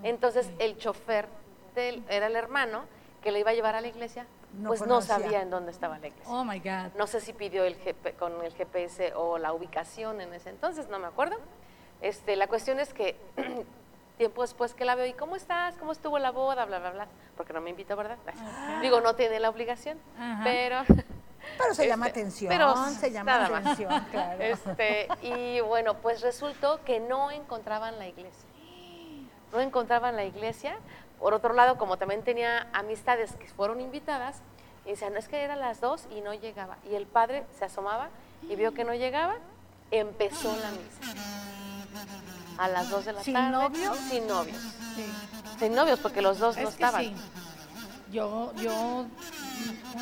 [0.03, 1.29] Entonces el chofer
[1.75, 2.85] del, era el hermano
[3.23, 4.27] que le iba a llevar a la iglesia,
[4.59, 5.17] No pues no conocía.
[5.19, 6.33] sabía en dónde estaba la iglesia.
[6.33, 6.97] Oh my God.
[6.97, 10.89] No sé si pidió el GP con el GPS o la ubicación en ese entonces,
[10.89, 11.37] no me acuerdo.
[12.01, 13.17] Este, la cuestión es que
[14.19, 15.77] tiempo después que la veo, ¿y cómo estás?
[15.77, 16.65] ¿Cómo estuvo la boda?
[16.67, 17.09] Bla, bla, bla.
[17.37, 18.17] Porque no me invitó, ¿verdad?
[18.83, 20.43] Digo, no tiene la obligación, Ajá.
[20.45, 20.83] pero...
[21.59, 24.43] Pero se llama Este, atención, pero se llama atención, claro.
[24.43, 28.49] Este, y bueno, pues resultó que no encontraban la iglesia.
[29.53, 30.79] No encontraban la iglesia.
[31.25, 34.43] Por otro lado, como también tenía amistades que fueron invitadas,
[34.85, 36.77] y decían, no es que era las dos y no llegaba.
[36.91, 38.11] Y el padre se asomaba
[38.43, 39.37] y vio que no llegaba,
[39.91, 41.23] empezó la misa.
[42.59, 43.53] A las dos de la ¿Sin tarde.
[43.53, 43.97] novios?
[43.97, 44.59] Sin novios.
[44.97, 45.07] Sí.
[45.61, 47.01] Sin novios, porque los dos no Es estaban.
[47.05, 47.15] sí.
[48.15, 49.07] Yo, yo.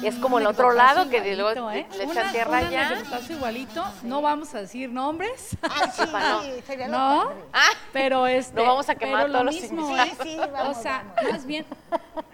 [0.03, 1.87] Y es como el otro lado, que luego le- ¿eh?
[1.97, 2.87] le echan Una- tierra un allá.
[2.89, 3.85] anecdotazo igualito.
[4.03, 5.57] No vamos a decir nombres.
[5.63, 6.43] Ay, sí, No.
[6.67, 7.23] sería No.
[7.55, 8.55] Ah, pero este.
[8.55, 10.13] No vamos a quemar pero lo todos los mismo, Sí, ¿eh?
[10.23, 11.33] sí, vamos, o sea, vamos.
[11.33, 11.65] más bien,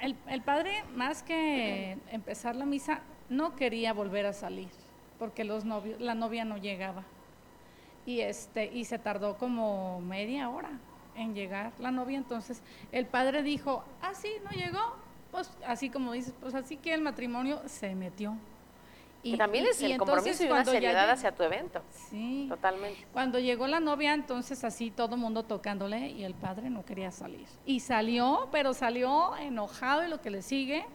[0.00, 4.68] el, el padre, más que empezar la misa, no quería volver a salir,
[5.20, 7.04] porque los novios, la novia no llegaba.
[8.04, 10.70] Y este, y se tardó como media hora
[11.14, 12.16] en llegar la novia.
[12.18, 15.06] Entonces, el padre dijo, ah, sí, no llegó.
[15.30, 18.36] Pues así como dices, pues así que el matrimonio se metió.
[19.22, 21.82] que también es el compromiso y una ya seriedad hacia tu evento.
[21.90, 22.46] Sí.
[22.48, 23.06] Totalmente.
[23.12, 27.10] Cuando llegó la novia, entonces así todo el mundo tocándole y el padre no quería
[27.10, 27.46] salir.
[27.66, 30.86] Y salió, pero salió enojado y lo que le sigue.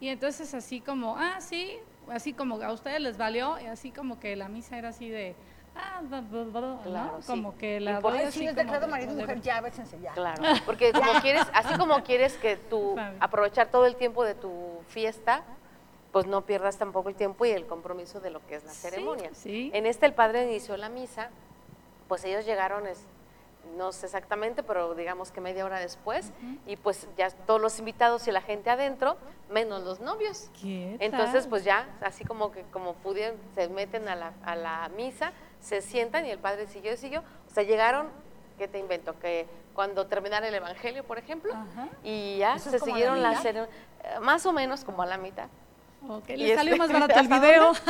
[0.00, 1.76] Y entonces así como, ah, sí,
[2.08, 5.34] así como a ustedes les valió, y así como que la misa era así de,
[5.74, 6.80] ah, bla, bla, bla, ¿no?
[6.82, 7.26] Claro, sí.
[7.26, 8.46] Como que la doy así sí,
[8.88, 10.12] marido y mujer, ya, bésense ya.
[10.12, 14.80] Claro, porque como quieres, así como quieres que tú aprovechar todo el tiempo de tu
[14.88, 15.42] fiesta,
[16.12, 18.88] pues no pierdas tampoco el tiempo y el compromiso de lo que es la Sí,
[18.88, 19.30] ceremonia.
[19.34, 19.70] sí.
[19.74, 21.30] En este el padre inició la misa,
[22.08, 23.04] pues ellos llegaron, es-
[23.76, 26.32] no sé exactamente, pero digamos que media hora después,
[26.66, 29.16] y pues ya todos los invitados y la gente adentro,
[29.50, 30.50] menos los novios.
[30.60, 31.50] ¿Qué Entonces, tal?
[31.50, 35.32] pues ya, así como que como pudieron, se meten a la, a la misa,
[35.64, 37.20] se sientan y el padre siguió y siguió.
[37.50, 38.08] O sea, llegaron,
[38.58, 39.18] ¿qué te invento?
[39.18, 41.88] Que cuando terminaron el evangelio, por ejemplo, Ajá.
[42.02, 43.66] y ya ¿Eso es se siguieron la cero-
[44.04, 45.48] eh, más o menos como a la mitad.
[46.08, 47.72] Ok, y le salió este- más barato el ¿hasta video.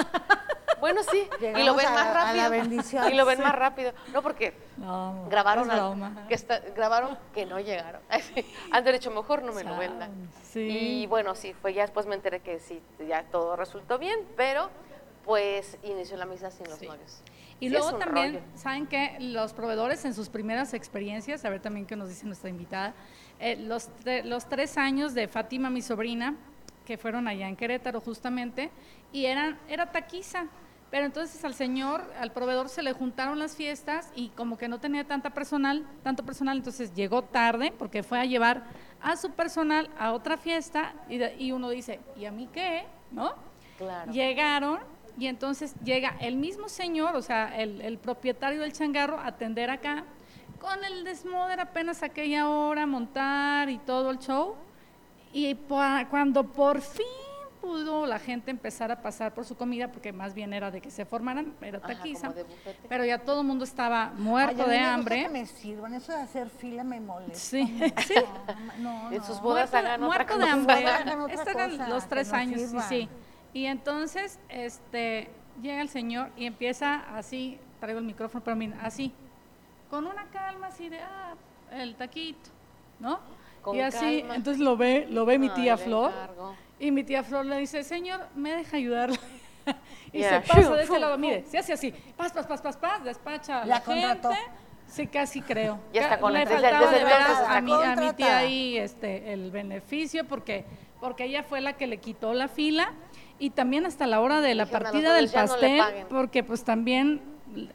[0.80, 2.42] Bueno, sí, y lo ven a- más a rápido.
[2.42, 3.08] la bendición.
[3.12, 3.92] Y lo ven más rápido.
[4.12, 6.26] No, porque No, grabaron, al- broma.
[6.28, 8.02] que está- grabaron que no llegaron.
[8.70, 10.10] Han dicho, mejor no me lo vendan.
[10.42, 10.60] Sí.
[11.02, 14.68] Y bueno, sí, fue ya después me enteré que sí, ya todo resultó bien, pero
[15.24, 16.86] pues inició la misa sin los Sí.
[16.86, 17.22] novios.
[17.64, 18.44] Y Sí, luego también, rollo.
[18.56, 22.50] ¿saben que Los proveedores en sus primeras experiencias, a ver también qué nos dice nuestra
[22.50, 22.94] invitada,
[23.40, 23.88] eh, los,
[24.24, 26.34] los tres años de Fátima, mi sobrina,
[26.84, 28.70] que fueron allá en Querétaro justamente,
[29.12, 30.46] y eran, era taquiza.
[30.90, 34.78] Pero entonces al señor, al proveedor se le juntaron las fiestas y como que no
[34.78, 38.64] tenía tanta personal, tanto personal, entonces llegó tarde porque fue a llevar
[39.02, 42.84] a su personal a otra fiesta y, de- y uno dice, ¿y a mí qué?
[43.10, 43.32] ¿No?
[43.76, 44.12] Claro.
[44.12, 44.78] Llegaron
[45.18, 49.70] y entonces llega el mismo señor, o sea, el, el propietario del changarro, a atender
[49.70, 50.04] acá,
[50.60, 54.56] con el desmoder apenas aquella hora, montar y todo el show.
[55.32, 57.04] Y pa- cuando por fin
[57.60, 60.90] pudo la gente empezar a pasar por su comida, porque más bien era de que
[60.90, 62.32] se formaran, era taquiza,
[62.90, 65.22] pero ya todo el mundo estaba Ay, muerto a mí de me gusta hambre.
[65.22, 67.34] que me sirvan, eso de hacer fila me molesta.
[67.38, 67.64] Sí,
[68.06, 68.14] sí.
[68.78, 69.42] No, no, En sus no.
[69.42, 70.52] bodas muerto, hagan otra muerto de cosa.
[70.52, 70.86] hambre.
[70.86, 73.08] Hagan otra Estos eran cosa, los tres años, sí, sí.
[73.54, 75.30] Y entonces, este,
[75.62, 79.12] llega el señor y empieza así, traigo el micrófono, pero mira, así,
[79.88, 81.34] con una calma así de, ah,
[81.70, 82.50] el taquito,
[82.98, 83.20] ¿no?
[83.62, 84.34] Con y así, calma.
[84.34, 86.12] entonces lo ve, lo ve mi tía Flor,
[86.80, 89.20] y mi tía Flor le dice, señor, ¿me deja ayudarle?
[90.12, 93.04] y se pasa de ese lado, mire, se hace así, pas, pas, pas, pas, pas,
[93.04, 94.28] despacha a La la, gente.
[94.88, 95.78] Sí, casi creo.
[95.92, 99.50] Ya está con Le faltaba de veras a mi, a mi tía ahí este, el
[99.50, 100.64] beneficio porque,
[101.00, 102.92] porque ella fue la que le quitó la fila
[103.38, 106.06] y también hasta la hora de la Dijeron, "A los partida del no pastel, paguen".
[106.08, 107.22] porque pues también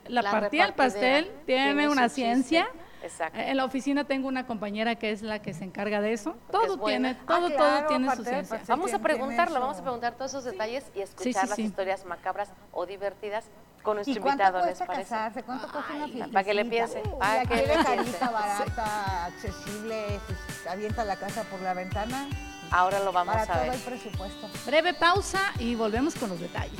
[0.07, 2.21] la, La partida del pastel tiene, tiene una chiste.
[2.21, 2.67] ciencia.
[3.01, 3.39] Exacto.
[3.39, 6.35] En la oficina tengo una compañera que es la que se encarga de eso.
[6.51, 8.61] Todo es tiene, todo, Ah, todo claro, tiene su ciencia.
[8.67, 11.61] Vamos a preguntarlo, vamos a preguntar todos esos detalles y escuchar sí, las sí.
[11.63, 13.45] historias macabras o divertidas
[13.83, 15.03] con nuestro ¿Y cuánto invitado, ¿les parece?
[15.09, 15.43] casarse?
[15.43, 16.33] ¿Cuánto cuesta una Ay, fiesta?
[16.33, 18.25] para que le piense, para que le carita, piense.
[18.25, 22.27] barata, accesible, pues, avienta la casa por la ventana,
[22.71, 23.73] Ahora lo vamos Para a todo ver.
[23.73, 24.49] el presupuesto.
[24.65, 26.79] Breve pausa y volvemos con los detalles.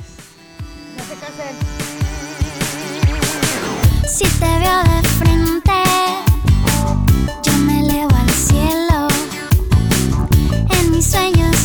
[0.96, 1.56] No se casen.
[4.08, 5.82] Si te veo de frente,
[7.42, 9.08] yo me elevo al cielo.
[10.70, 11.56] En mis sueños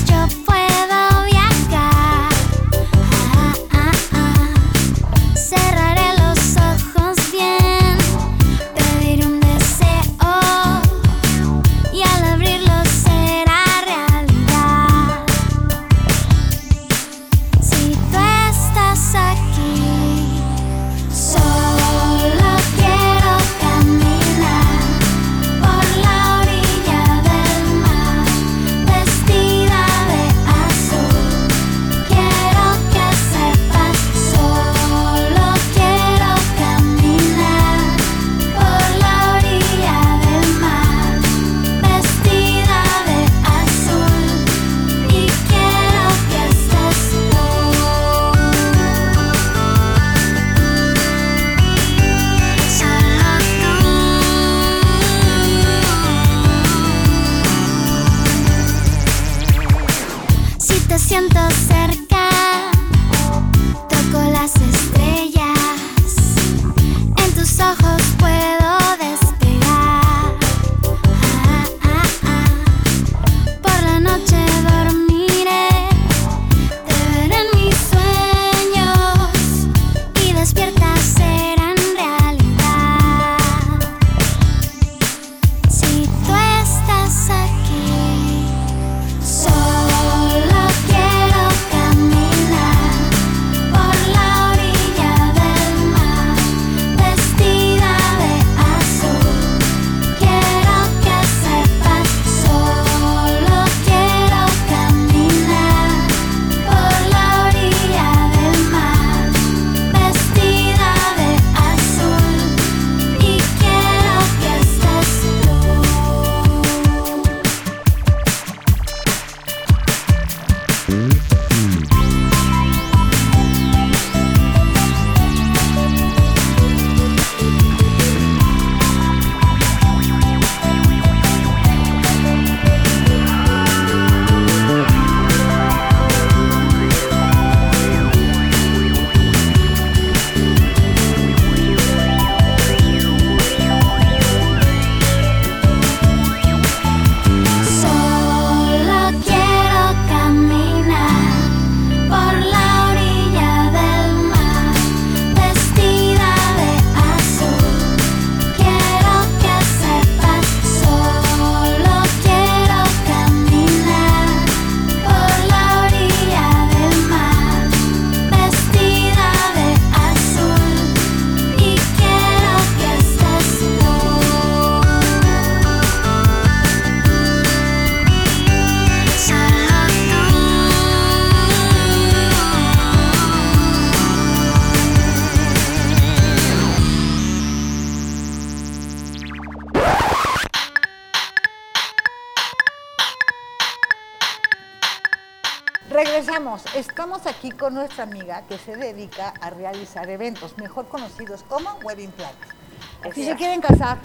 [197.25, 202.11] Estamos aquí con nuestra amiga que se dedica a realizar eventos, mejor conocidos como Wedding
[202.11, 203.15] Planner.
[203.15, 203.97] Si se quieren casar,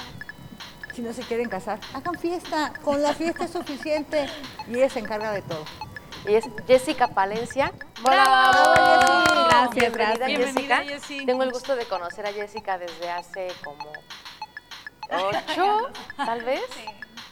[0.94, 2.72] si no se quieren casar, hagan fiesta.
[2.82, 4.26] Con la fiesta es suficiente
[4.66, 5.66] y ella se encarga de todo.
[6.26, 7.74] Y es Jessica Palencia.
[8.02, 9.24] ¡Bravo!
[9.50, 10.26] Gracias, Bienvenida, gracias.
[10.26, 11.00] Bienvenida, Jessica.
[11.00, 11.26] Jessy.
[11.26, 13.92] Tengo el gusto de conocer a Jessica desde hace como
[15.10, 16.64] ocho, tal vez.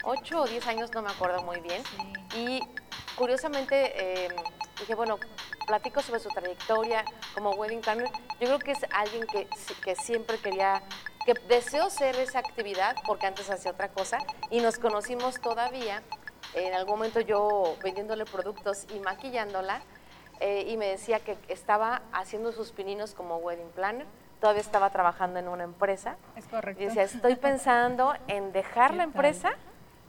[0.02, 1.82] Ocho o diez años, no me acuerdo muy bien.
[2.36, 2.60] Y
[3.16, 4.28] curiosamente eh,
[4.80, 5.18] dije, bueno,
[5.66, 8.08] platico sobre su trayectoria como wedding planner.
[8.40, 9.48] Yo creo que es alguien que,
[9.84, 10.82] que siempre quería,
[11.26, 14.18] que deseó ser esa actividad porque antes hacía otra cosa
[14.50, 16.02] y nos conocimos todavía.
[16.54, 19.82] En algún momento yo vendiéndole productos y maquillándola
[20.40, 24.06] eh, y me decía que estaba haciendo sus pininos como wedding planner.
[24.40, 26.80] Todavía estaba trabajando en una empresa Es correcto.
[26.80, 29.50] y decía, estoy pensando en dejar ¿Qué la empresa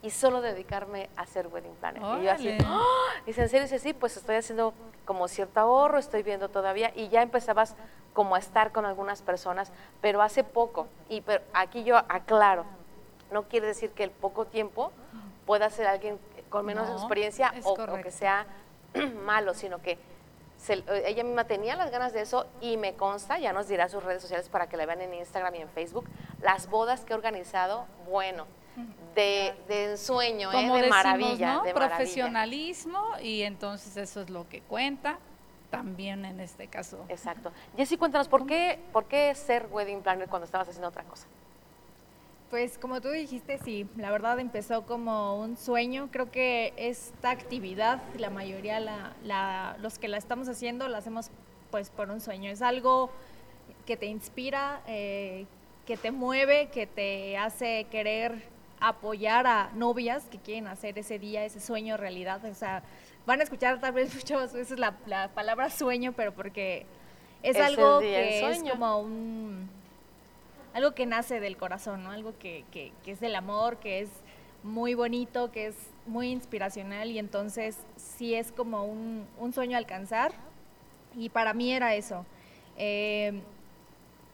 [0.02, 2.02] y solo dedicarme a hacer wedding planner.
[2.22, 2.58] Y yo así.
[2.66, 2.82] ¡ah!
[3.26, 3.64] dice, ¿en serio?
[3.64, 4.74] Dice, sí, pues estoy haciendo
[5.06, 7.76] como cierto ahorro, estoy viendo todavía y ya empezabas
[8.14, 10.88] como a estar con algunas personas, pero hace poco.
[11.10, 12.66] Y pero aquí yo aclaro,
[13.32, 14.92] no quiere decir que el poco tiempo
[15.46, 18.46] pueda ser alguien con menos No, experiencia o, o que sea
[19.26, 19.98] malo, sino que
[20.58, 24.04] se- ella misma tenía las ganas de eso y me consta, ya nos dirá sus
[24.04, 26.06] redes sociales para que la vean en Instagram y en Facebook,
[26.42, 28.46] las bodas que he organizado, bueno,
[29.16, 30.56] de, de ensueño, ¿eh?
[30.56, 31.64] Como de decimos, maravilla, ¿no?
[31.64, 31.74] de maravilla.
[31.98, 35.20] Profesionalismo y entonces eso es lo que cuenta
[35.70, 37.06] también en este caso.
[37.10, 37.52] Exacto.
[37.78, 41.28] Jessy, cuéntanos, ¿por qué, ¿por qué ser wedding planner cuando estabas haciendo otra cosa?
[42.50, 46.10] Pues como tú dijiste, sí, la verdad empezó como un sueño.
[46.12, 51.30] Creo que esta actividad, la mayoría, la, la- los que la estamos haciendo, la hacemos
[51.70, 52.50] pues por un sueño.
[52.50, 53.12] Es algo
[53.86, 55.46] que te inspira, eh,
[55.86, 58.42] que te mueve, que te hace querer
[58.80, 62.44] apoyar a novias que quieren hacer ese día, ese sueño realidad.
[62.46, 62.84] O sea,
[63.26, 66.86] van a escuchar tal vez muchas veces la, la palabra sueño, pero porque
[67.44, 68.42] es algo día, que es
[68.74, 69.70] como un
[70.74, 72.12] algo que nace del corazón, ¿no?
[72.12, 74.10] Algo que, que- que es del amor, que es
[74.62, 79.80] muy bonito, que es muy inspiracional y entonces sí es como un, un sueño a
[79.80, 80.32] alcanzar
[81.16, 82.26] y para mí era eso.
[82.78, 83.42] Eh,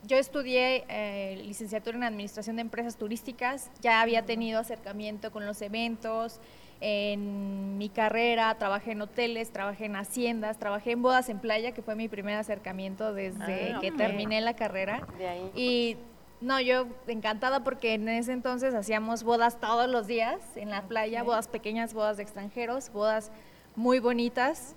[0.05, 5.61] yo estudié eh, licenciatura en Administración de Empresas Turísticas, ya había tenido acercamiento con los
[5.61, 6.39] eventos,
[6.81, 11.81] en mi carrera trabajé en hoteles, trabajé en haciendas, trabajé en bodas en playa, que
[11.81, 15.07] fue mi primer acercamiento desde Ah, que terminé la carrera.
[15.17, 15.51] De ahí.
[15.55, 15.97] Y
[16.41, 21.23] no, yo encantada porque en ese entonces hacíamos bodas todos los días en la playa,
[21.23, 23.31] bodas pequeñas, bodas de extranjeros, bodas
[23.75, 24.75] muy bonitas,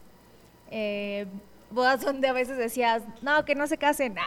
[0.71, 1.27] eh,
[1.70, 4.16] bodas donde a veces decías, no, que no se casen.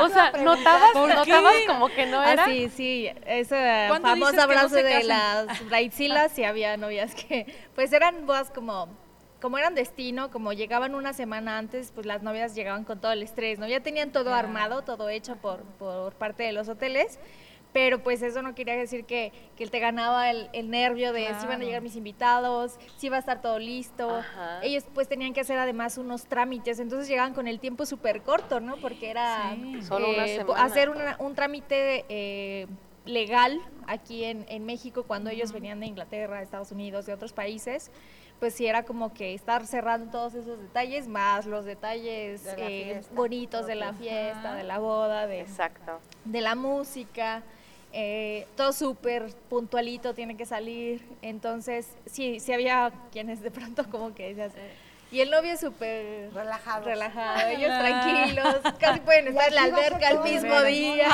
[0.00, 2.44] O sea, ¿notabas, ¿Por notabas como que no Ah, era?
[2.46, 7.52] sí, sí, esa ¿Cuándo dices famosa que no de las braitzilas y había novias que,
[7.74, 8.88] pues eran bodas como,
[9.40, 13.22] como eran destino, como llegaban una semana antes, pues las novias llegaban con todo el
[13.22, 13.66] estrés, ¿no?
[13.66, 17.18] Ya tenían todo armado, todo hecho por, por parte de los hoteles,
[17.72, 21.46] pero pues eso no quería decir que, que te ganaba el, el nervio de si
[21.46, 24.08] van a llegar mis invitados, si va a estar todo listo.
[24.16, 24.60] Ajá.
[24.62, 28.60] Ellos pues tenían que hacer además unos trámites, entonces llegaban con el tiempo súper corto,
[28.60, 28.76] ¿no?
[28.78, 29.82] Porque era Sí.
[29.82, 30.62] Solo una eh, semana.
[30.64, 32.66] hacer una- un trámite eh,
[33.04, 37.90] legal aquí en, en México cuando ellos venían de Inglaterra, Estados Unidos, de otros países,
[38.40, 43.00] pues sí era como que estar cerrando todos esos detalles, más los detalles De eh,
[43.14, 46.00] bonitos de la fiesta, de la boda, de, Exacto.
[46.24, 47.42] de la música.
[48.00, 51.04] Eh, todo súper puntualito tiene que salir.
[51.20, 54.52] Entonces, sí, sí había quienes de pronto como que decías,
[55.10, 56.84] y el novio es súper Relajados.
[56.84, 61.08] relajado, ellos tranquilos, casi pueden estar en la alberca el mismo día.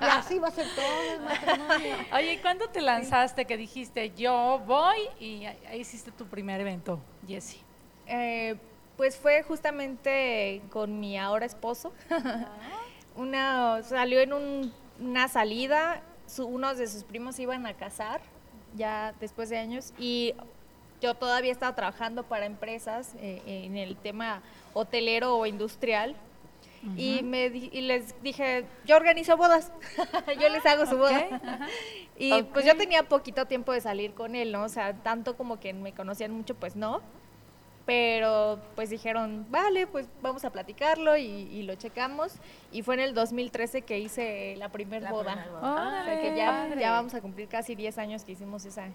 [0.00, 1.96] Y así va a ser todo el matrimonio.
[2.12, 6.60] Oye, ¿y cuándo te lanzaste que dijiste yo voy y ahí ahí hiciste tu primer
[6.60, 7.60] evento, Jessy?
[8.06, 8.56] Eh,
[8.98, 11.92] pues fue justamente con mi ahora esposo.
[13.16, 18.20] Una, salió en un- una salida, su- unos de sus primos se iban a casar
[18.76, 20.34] ya después de años y
[21.00, 24.42] yo todavía estaba trabajando para empresas eh, en el tema
[24.74, 26.14] hotelero o industrial.
[26.96, 29.70] Y, me di- y les dije, yo organizo bodas,
[30.40, 31.26] yo les hago su boda.
[32.18, 34.62] Y pues yo tenía poquito tiempo de salir con él, ¿no?
[34.64, 37.02] O sea, tanto como que me conocían mucho, pues no.
[37.90, 42.34] Pero pues dijeron, vale, pues vamos a platicarlo y, y lo checamos.
[42.70, 45.32] Y fue en el 2013 que hice la primer La boda.
[45.32, 46.00] primer boda.
[46.02, 48.90] O sea, que ya, ya vamos a cumplir casi 10 años que hicimos esa,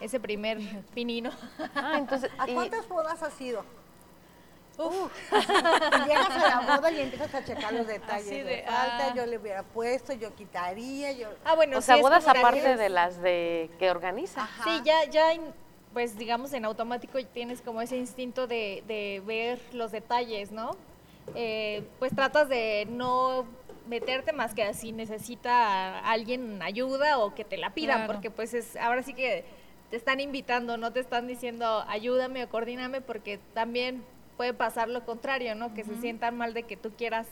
[0.00, 0.58] ese primer
[0.94, 1.30] pinino.
[1.76, 3.64] Ah, entonces, ¿A y- cuántas bodas has ido?
[4.78, 5.12] Uf.
[5.30, 8.26] Y llegas a la boda y empiezas a checar los detalles.
[8.26, 9.14] Así de, de, falta, ah.
[9.14, 11.28] yo le hubiera puesto, yo quitaría, yo...
[11.44, 14.42] Ah, bueno, o sea, sí, bodas aparte de las de que organiza.
[14.42, 14.64] Ajá.
[14.64, 15.34] Sí, ya, ya,
[15.92, 20.76] pues digamos en automático tienes como ese instinto de, de ver los detalles, ¿no?
[21.34, 23.44] Eh, pues tratas de no
[23.88, 28.12] meterte más que si necesita alguien ayuda o que te la pidan, Claro.
[28.12, 29.44] porque pues es, ahora sí que
[29.90, 34.04] te están invitando, no te están diciendo ayúdame o coordíname, porque también
[34.36, 35.74] puede pasar lo contrario, ¿no?
[35.74, 37.26] Que se sientan mal de que tú quieras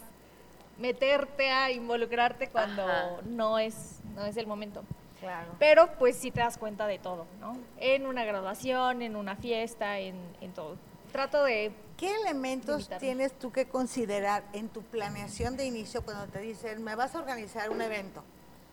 [0.79, 3.11] meterte a involucrarte cuando Ajá.
[3.25, 4.83] no es, no es el momento.
[5.21, 5.49] Claro.
[5.59, 7.57] Pero pues sí te das cuenta de todo, ¿no?
[7.79, 10.77] En una graduación, en una fiesta, en, en todo.
[11.13, 11.73] Trato de...
[11.97, 13.01] ¿Qué elementos Limitarme.
[13.01, 17.19] tienes tú que considerar en tu planeación de inicio cuando te dicen, me vas a
[17.19, 18.23] organizar un evento?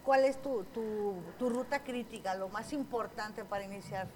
[0.04, 4.08] ¿Cuál es tu, tu, tu ruta crítica, lo más importante para iniciar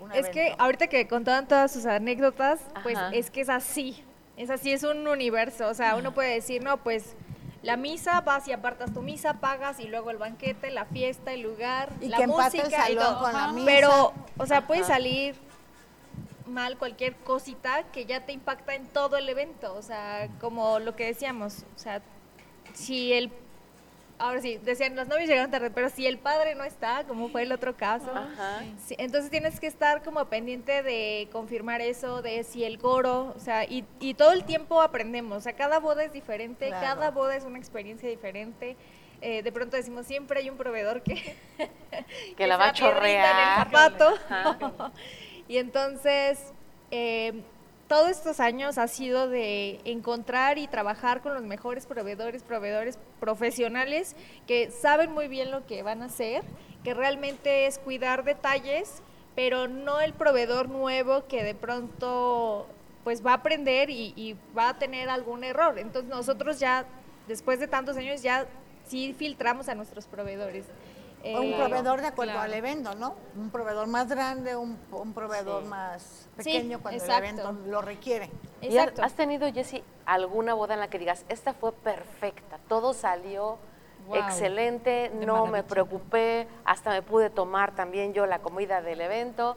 [0.00, 0.62] un Es que evento?
[0.64, 4.02] ahorita que contaban todas sus anécdotas, pues es que es así.
[4.36, 5.68] Es así, es un universo.
[5.68, 7.14] O sea, uno puede decir, no, pues
[7.66, 11.40] la misa, vas y apartas tu misa, pagas y luego el banquete, la fiesta, el
[11.40, 13.18] lugar, Y la que música el y todo.
[13.18, 13.66] con la misa.
[13.66, 15.34] Pero, o sea, puede salir
[16.46, 19.74] mal cualquier cosita que ya te impacta en todo el evento.
[19.74, 22.02] O sea, como lo que decíamos, o sea,
[22.72, 23.32] si el
[24.18, 27.42] ahora sí, decían los novios llegaron tarde, pero si el padre no está, como fue
[27.42, 28.62] el otro caso, Ajá.
[28.84, 33.40] sí, entonces tienes que estar como pendiente de confirmar eso, de si el coro, o
[33.40, 36.86] sea, y, y todo el tiempo aprendemos, o sea, cada boda es diferente, Claro.
[36.86, 38.76] cada boda es una experiencia diferente.
[39.22, 41.36] eh, de pronto decimos siempre hay un proveedor que,
[42.36, 43.34] Que la va a chorrear.
[43.34, 44.14] en el zapato.
[44.28, 44.92] Ajá.
[45.48, 46.52] y entonces,
[46.90, 47.42] eh,
[47.88, 54.16] todos estos años ha sido de encontrar y trabajar con los mejores proveedores, proveedores profesionales
[54.46, 56.42] que saben muy bien lo que van a hacer,
[56.82, 59.02] que realmente es cuidar detalles,
[59.34, 62.66] pero no el proveedor nuevo que de pronto
[63.04, 65.78] pues va a aprender y, y va a tener algún error.
[65.78, 66.86] Entonces nosotros ya,
[67.28, 68.46] después de tantos años, ya
[68.84, 70.66] sí filtramos a nuestros proveedores.
[71.24, 72.44] O un Eh, proveedor de acuerdo claro.
[72.46, 73.14] al evento, ¿no?
[73.36, 75.68] Un proveedor más grande, un, un proveedor Sí.
[75.68, 76.02] más
[76.38, 77.24] Sí, pequeño cuando exacto.
[77.24, 78.30] el evento lo requiere.
[78.60, 79.02] ¿Y ha- Exacto.
[79.02, 83.58] has tenido, Jessy, alguna boda en la que digas, esta fue perfecta, todo salió
[84.12, 89.56] excelente, de no me preocupé, hasta me pude tomar también yo la comida del evento,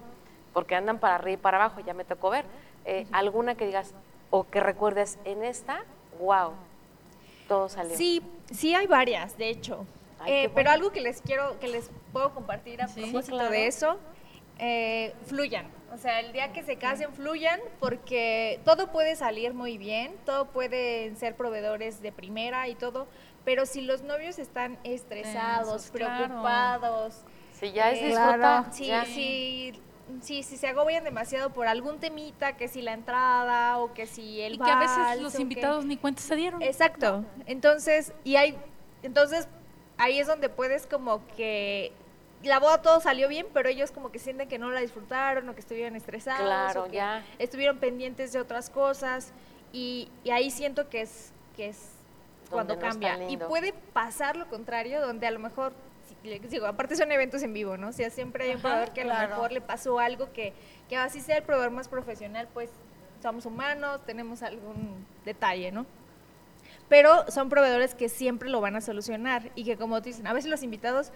[0.54, 2.46] porque andan para arriba y para abajo, ya me tocó ver.
[2.86, 3.94] Eh, ¿Alguna que digas,
[4.32, 5.84] o que recuerdes, en esta,
[6.20, 6.54] wow,
[7.48, 7.96] todo salió?
[7.96, 9.86] Sí, sí hay varias, de hecho.
[10.20, 13.52] Ay, Eh, Pero algo que les quiero, que les puedo compartir a Sí, propósito claro.
[13.52, 14.00] de eso,
[14.58, 15.68] eh, fluyan.
[15.94, 20.46] O sea, el día que se casen, fluyan, porque todo puede salir muy bien, todo
[20.46, 23.08] pueden ser proveedores de primera y todo,
[23.44, 26.26] pero si los novios están estresados, Tensos, claro.
[26.26, 28.72] preocupados, Si ya es Eh, disfrutar.
[28.74, 29.04] Sí, ya.
[29.06, 29.74] sí,
[30.22, 34.40] sí, si se agobian demasiado por algún temita, que si la entrada o que si
[34.42, 36.62] el Y que a veces los que- invitados ni cuenta se dieron.
[36.62, 37.26] Exacto.
[37.48, 38.56] Entonces, y hay,
[39.04, 39.48] entonces
[40.00, 41.92] ahí es donde puedes como que
[42.44, 45.54] la boda todo salió bien, pero ellos como que sienten que no la disfrutaron o
[45.54, 47.24] que estuvieron estresados Claro, o que ya.
[47.38, 49.32] estuvieron pendientes de otras cosas.
[49.72, 51.90] Y, y ahí siento que es que es
[52.50, 53.30] cuando no cambia.
[53.30, 55.74] Y puede pasar lo contrario donde a lo mejor
[56.50, 59.02] digo aparte son eventos en vivo no o sea siempre hay un Ajá, proveedor que
[59.02, 59.22] a claro.
[59.22, 60.54] lo mejor le pasó algo que
[60.90, 62.70] que así sea el proveedor más profesional pues
[63.22, 65.86] somos humanos tenemos algún detalle no
[66.90, 70.34] pero son proveedores que siempre lo van a solucionar y que como tú dicen, a
[70.34, 71.12] veces los invitados,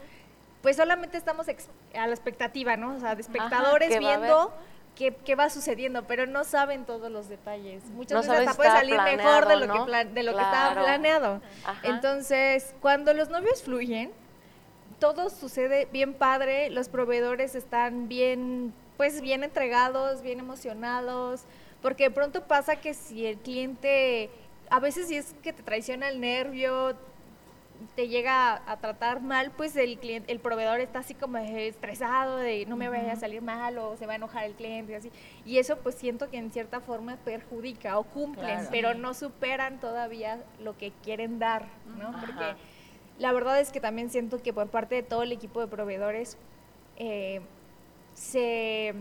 [0.61, 2.95] pues solamente estamos a la expectativa, ¿no?
[2.95, 4.53] O sea, de espectadores ¿qué va a viendo
[4.95, 7.83] qué, qué va sucediendo, pero no saben todos los detalles.
[7.85, 10.73] Muchas No veces hasta puede salir mejor de lo, que, plan- de lo que estaba
[10.83, 11.41] planeado.
[11.65, 11.79] Ajá.
[11.83, 14.11] Entonces, cuando los novios fluyen,
[14.99, 21.41] todo sucede bien padre, los proveedores están bien, pues bien entregados, bien emocionados,
[21.81, 24.29] porque de pronto pasa que si el cliente,
[24.75, 26.95] a veces si es que te traiciona el nervio,
[27.95, 32.37] te llega a, a tratar mal, pues el cliente, el proveedor está así como estresado
[32.37, 34.95] de no me vaya a salir mal o se va a enojar el cliente y
[34.95, 35.11] así.
[35.45, 38.67] Y eso pues siento que en cierta forma perjudica o cumplen, Claro.
[38.71, 41.67] pero no superan todavía lo que quieren dar,
[41.99, 42.07] ¿no?
[42.09, 42.21] Ajá.
[42.25, 42.55] Porque
[43.19, 46.35] la verdad es que también siento que por parte de todo el equipo de proveedores
[46.97, 47.41] eh,
[48.15, 48.93] se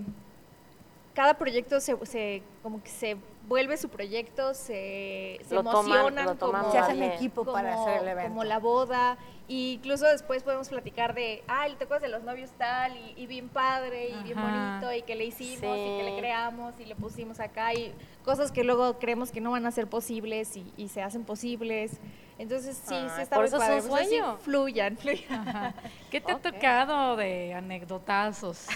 [1.14, 3.16] cada proyecto se, se- como que se
[3.48, 7.74] vuelve su proyecto, se, se Lo toman- emocionan toman como, Se hacen equipo como, para
[7.80, 8.28] hacer el evento.
[8.30, 9.18] como la boda.
[9.48, 13.26] Y incluso después podemos platicar de, ah, el tecos de los novios tal, y, y
[13.26, 16.94] bien padre, y bien bonito, y que le hicimos, y que le creamos, y le
[16.94, 17.92] pusimos acá, y
[18.24, 21.90] cosas que luego creemos que no van a ser posibles, y, y se hacen posibles.
[22.38, 23.80] Entonces, sí, Ay, sí está por muy eso es padre.
[23.82, 24.36] un Pues así, sueño.
[24.38, 25.48] fluyan, fluyan.
[25.48, 25.74] Ajá.
[26.10, 28.66] ¿Qué te ha tocado de anecdotazos?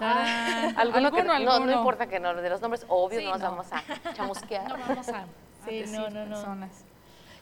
[0.00, 3.40] Alguno que, ¿Alguno, no, no importa que no, de los nombres, obvio, Sí, no nos
[3.40, 3.50] no.
[3.50, 4.68] vamos a chamusquear.
[4.78, 5.24] No vamos a,
[5.66, 6.30] Sí, no, no, no.
[6.36, 6.84] personas.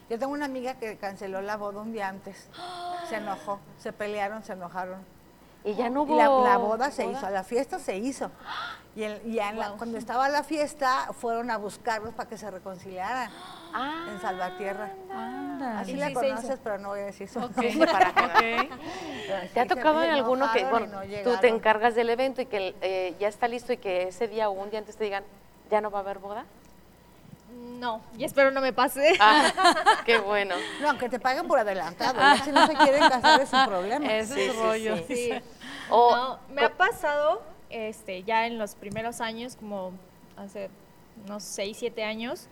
[0.09, 2.49] Yo tengo una amiga que canceló la boda un día antes.
[3.09, 5.03] Se enojó, se pelearon, se enojaron.
[5.65, 6.13] Y ya no hubo.
[6.15, 8.31] Y la, la boda se hizo, la fiesta se hizo.
[8.95, 12.49] Y, el- y en la- cuando estaba la fiesta, fueron a buscarlos para que se
[12.51, 13.31] reconciliaran
[13.73, 14.91] Ah, en Salvatierra.
[15.11, 15.79] Anda.
[15.79, 17.57] Así Sí, la conoces, pero no voy a decir su Ok.
[17.57, 18.63] nombre para que no-
[19.45, 19.51] ok.
[19.53, 22.75] ¿Te ha tocado en alguno que, bueno, no tú te encargas del evento y que
[22.81, 25.23] eh, ya está listo y que ese día o un día antes te digan,
[25.71, 26.45] ya no va a haber boda?
[27.79, 29.15] No, y espero no me pase.
[29.19, 29.51] Ah,
[30.05, 30.53] qué bueno.
[30.81, 32.19] No, que te paguen por adelantado.
[32.19, 34.05] ya si no se quieren casar es un problema.
[34.13, 34.97] Ese Sí, es sí, rollo.
[34.97, 35.03] sí.
[35.15, 35.31] Sí.
[35.89, 37.41] O- No, me ha pasado
[37.73, 39.91] este, ya en los primeros años, como
[40.37, 40.69] hace
[41.25, 42.47] unos 6, 7 años,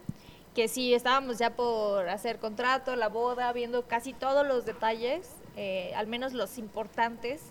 [0.56, 5.94] que sí estábamos ya por hacer contrato, la boda, viendo casi todos los detalles, eh,
[5.96, 7.42] al menos los importantes,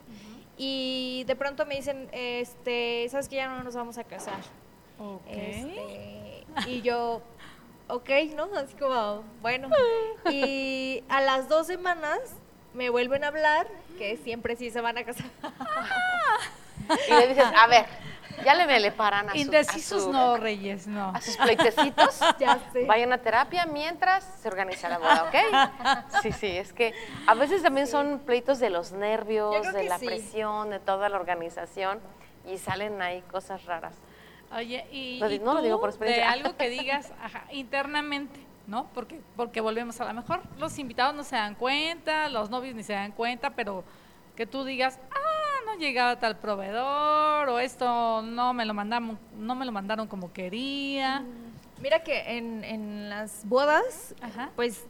[0.59, 4.41] y de pronto me dicen, este, sabes que ya no nos vamos a casar.
[4.99, 5.23] Ok.
[5.29, 7.23] Este, y yo,
[7.89, 8.45] ok, ¿no?
[8.57, 9.71] Así como, bueno.
[10.31, 12.19] Y a las dos semanas
[12.75, 15.31] me vuelven a hablar que siempre sí se van a casar.
[17.09, 17.87] Y le dices, a ver,
[18.45, 21.11] ya le, le paran a, su- a Indecisos su- no, Reyes, no.
[21.11, 22.19] a sus pleitecitos.
[22.39, 22.87] Ya sé.
[22.87, 26.13] Vayan a terapia mientras se organiza la boda, ¿ok?
[26.23, 26.95] Sí, sí, es que
[27.27, 30.07] a veces también son pleitos de los nervios, de la sí.
[30.07, 32.01] presión, de toda la organización
[32.51, 33.95] y salen ahí cosas raras.
[34.57, 36.31] Oye, y, Lo di- y no lo digo por de experiencia.
[36.33, 38.87] algo que digas ajá, internamente, ¿no?
[38.95, 42.83] Porque, porque volvemos a lo mejor, los invitados no se dan cuenta, los novios ni
[42.83, 43.85] se dan cuenta, pero
[44.35, 45.17] que tú digas, ah,
[45.67, 50.33] no llegaba tal proveedor, o esto no me lo mandaron, no me lo mandaron como
[50.33, 51.23] quería.
[51.81, 54.51] Mira que en, en las bodas, Ajá.
[54.57, 54.85] pues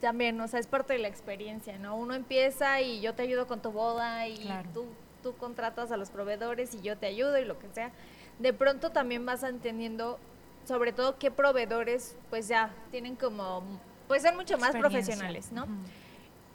[0.00, 1.96] también, o sea, es parte de la experiencia, ¿no?
[1.96, 4.68] Uno empieza y yo te ayudo con tu boda y Claro.
[4.72, 4.86] tú,
[5.22, 7.90] tú contratas a los proveedores y yo te ayudo y lo que sea.
[8.38, 10.18] De pronto también vas entendiendo,
[10.66, 13.62] sobre todo, qué proveedores, pues ya tienen como,
[14.08, 15.66] pues son mucho más profesionales, ¿no?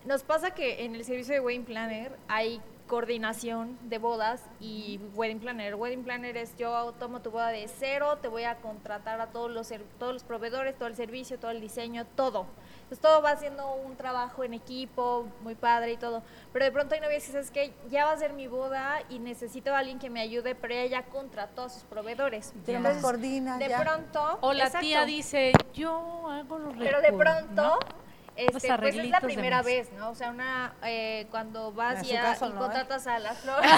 [0.05, 5.39] Nos pasa que en el servicio de Wedding Planner hay coordinación de bodas y Wedding
[5.39, 5.75] Planner.
[5.75, 9.49] Wedding Planner es yo tomo tu boda de cero, te voy a contratar a todos
[9.49, 12.45] los, todos los proveedores, todo el servicio, todo el diseño, todo.
[12.83, 16.21] Entonces todo va haciendo un trabajo en equipo, muy padre y todo.
[16.53, 19.17] Pero de pronto hay novias que sabes que ya va a ser mi boda y
[19.17, 22.53] necesito a alguien que me ayude, pero ella ya contrató a sus proveedores.
[23.01, 23.81] Coordina de ya.
[23.81, 24.37] pronto...
[24.41, 24.85] O la exacto.
[24.85, 28.04] tía dice, yo hago los Pero de recursos", pronto, ¿no?
[28.35, 30.09] Este, pues es la primera vez, ¿no?
[30.09, 32.59] O sea, una eh, cuando vas En y, su a- caso y no, ¿eh?
[32.59, 33.71] contratas a las flores.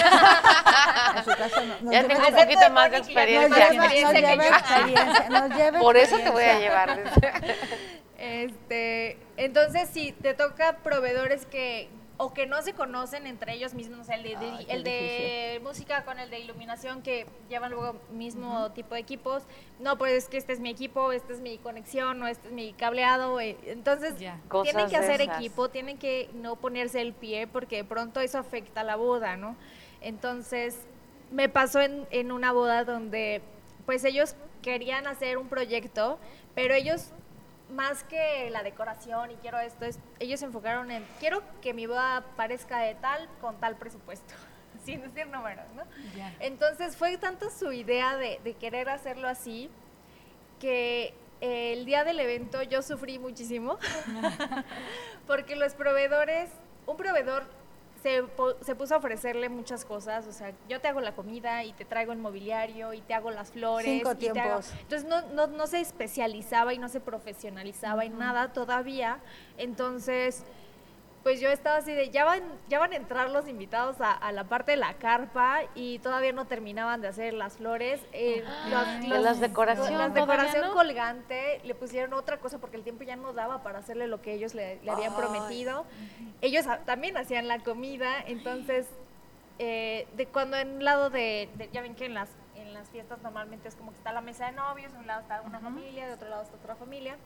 [1.16, 3.08] En su caso, no- nos Ya lleva- tengo un poquito de más de ya nos
[3.08, 4.56] lleva, nos experiencia lleva que yo.
[4.56, 7.00] experiencia, nos lleva Por eso te voy a llevar.
[8.20, 11.88] Este, entonces si te toca proveedores que
[12.20, 14.30] o que no se conocen entre ellos mismos, o sea, el de,
[14.66, 19.44] qué el de música con el de iluminación que llevan luego mismo tipo de equipos.
[19.80, 22.54] No, pues es que este es mi equipo, esta es mi conexión, o este es
[22.54, 23.40] mi cableado.
[23.40, 24.16] eh, Entonces,
[24.64, 25.38] tienen que hacer esas.
[25.38, 29.38] equipo, tienen que no ponerse el pie porque de pronto eso afecta a la boda,
[29.38, 29.56] ¿no?
[30.02, 30.80] Entonces,
[31.32, 33.42] me pasó en, en una boda donde
[33.86, 36.18] pues ellos querían hacer un proyecto,
[36.56, 37.12] pero ellos
[37.70, 41.86] más que la decoración y quiero esto, es, ellos se enfocaron en quiero que mi
[41.86, 44.34] boda parezca de tal con tal presupuesto,
[44.86, 45.84] sin decir números, ¿no?
[46.40, 49.70] Entonces fue tanto su idea de, de querer hacerlo así
[50.60, 53.78] que eh, el día del evento yo sufrí muchísimo
[55.28, 56.50] porque los proveedores,
[56.88, 57.46] un proveedor
[58.02, 58.24] se,
[58.62, 61.84] se puso a ofrecerle muchas cosas, o sea, yo te hago la comida y te
[61.86, 63.86] traigo el mobiliario y te hago las flores.
[63.86, 64.72] Cinco y te hago- tiempos.
[64.82, 69.20] entonces no, no, no se especializaba y no se profesionalizaba en nada todavía,
[69.58, 70.44] entonces
[71.28, 74.32] pues yo estaba así de, ya van, ya van a entrar los invitados a, a
[74.32, 78.00] la parte de la carpa y todavía no terminaban de hacer las flores.
[78.14, 80.74] eh, los- los- las decoración La todavía decoración no.
[80.74, 84.32] colgante, le pusieron otra cosa porque el tiempo ya no daba para hacerle lo que
[84.36, 85.84] ellos le, le habían prometido.
[86.40, 88.88] Ellos también hacían la comida, entonces,
[89.60, 92.88] eh, de cuando en un lado de, de- ya ven que en las, en las
[92.90, 95.60] fiestas normalmente es como que está la mesa de novios, de un lado está una
[95.60, 97.18] familia, de otro lado está otra familia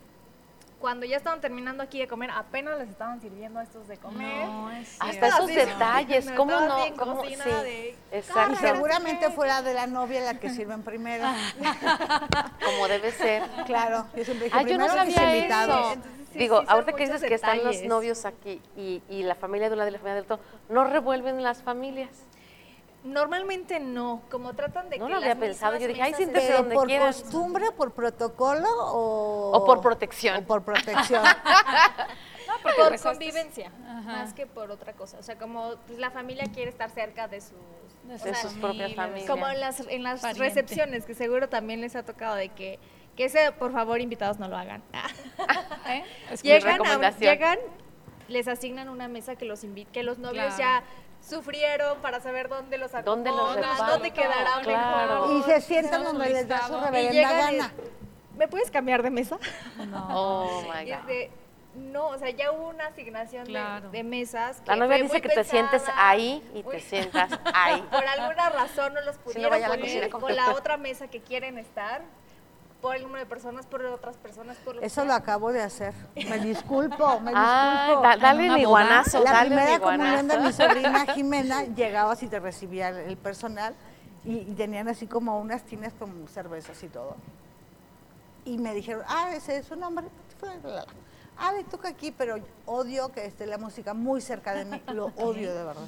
[0.81, 4.45] cuando ya estaban terminando aquí de comer, apenas les estaban sirviendo a estos de comer.
[4.47, 6.77] No, es Hasta esos así, detalles, no, ¿cómo no?
[6.97, 7.23] ¿Cómo?
[7.23, 8.57] Sí, de, Y exacto.
[8.59, 11.23] seguramente fuera de la novia la que sirven primero.
[12.65, 13.43] Como debe ser.
[13.65, 15.79] Claro, yo siempre dije, Ah, yo no sabía invitados.
[15.79, 15.93] eso.
[15.93, 19.35] Entonces, sí, Digo, sí, ahorita que dices que están los novios aquí y, y la
[19.35, 22.09] familia de un lado y la familia del otro, ¿no revuelven las familias?
[23.03, 26.53] Normalmente no, como tratan de No que lo había las pensado, yo dije, ay, siéntese
[26.53, 29.51] donde por costumbre, por protocolo o...
[29.57, 30.43] O por protección.
[30.43, 31.23] O por protección.
[32.63, 34.01] porque por convivencia, Ajá.
[34.03, 35.17] más que por otra cosa.
[35.17, 37.51] O sea, como pues, la familia quiere estar cerca de sus...
[38.03, 39.29] De o De sea, sus propias familia, familias.
[39.29, 40.47] Como en las, en las Pariente.
[40.47, 42.77] recepciones, que seguro también les ha tocado de que,
[43.15, 44.83] que ese, por favor, invitados no lo hagan.
[45.87, 46.03] ¿eh?
[46.29, 47.57] Es llegan, a- llegan,
[48.27, 50.57] les asignan una mesa que los que los novios Claro.
[50.57, 50.83] ya
[51.21, 53.87] sufrieron para saber dónde los ¿Dónde los acomodan, reparten?
[53.87, 55.27] dónde quedará Claro.
[55.27, 55.37] mejor.
[55.37, 57.61] y se sientan donde les da su reverenda y-.
[58.37, 59.37] ¿Me puedes cambiar de mesa?
[60.09, 61.07] Oh my Y es God.
[61.07, 61.31] de,
[61.75, 63.89] no, o sea, ya hubo una asignación de- Claro.
[63.91, 64.61] de, mesas.
[64.61, 67.81] Que La novia fue dice muy que te sientes ahí y te sientas ahí.
[67.91, 72.01] Por alguna razón no los pudieron la poner con la otra mesa que quieren estar.
[72.81, 75.93] Por el número de personas, por otras personas, por Eso lo acabo de hacer.
[76.15, 78.01] Me disculpo, me Ah, disculpo.
[78.07, 78.61] da- dale ¿En el una boda?
[78.61, 82.97] iguanazo, la dale el primera comunión de mi sobrina Jimena llegaba así te recibía el,
[82.97, 83.75] el personal
[84.25, 87.15] y, y tenían así como unas tinas con cervezas y todo.
[88.45, 90.07] Y me dijeron, ah, ese es su nombre.
[91.37, 94.81] Ah, le toca aquí, pero odio que esté la música muy cerca de mí.
[94.87, 95.85] Lo odio de verdad.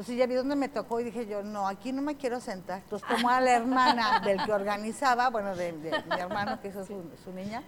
[0.00, 2.78] Entonces ya vi dónde me tocó y dije yo, no, aquí no me quiero sentar.
[2.84, 6.74] Entonces tomó a la hermana del que organizaba, bueno, de, de mi hermano, que es
[6.74, 7.62] su, su niña,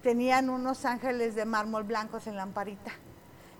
[0.00, 2.92] tenían unos ángeles de mármol blancos en lamparita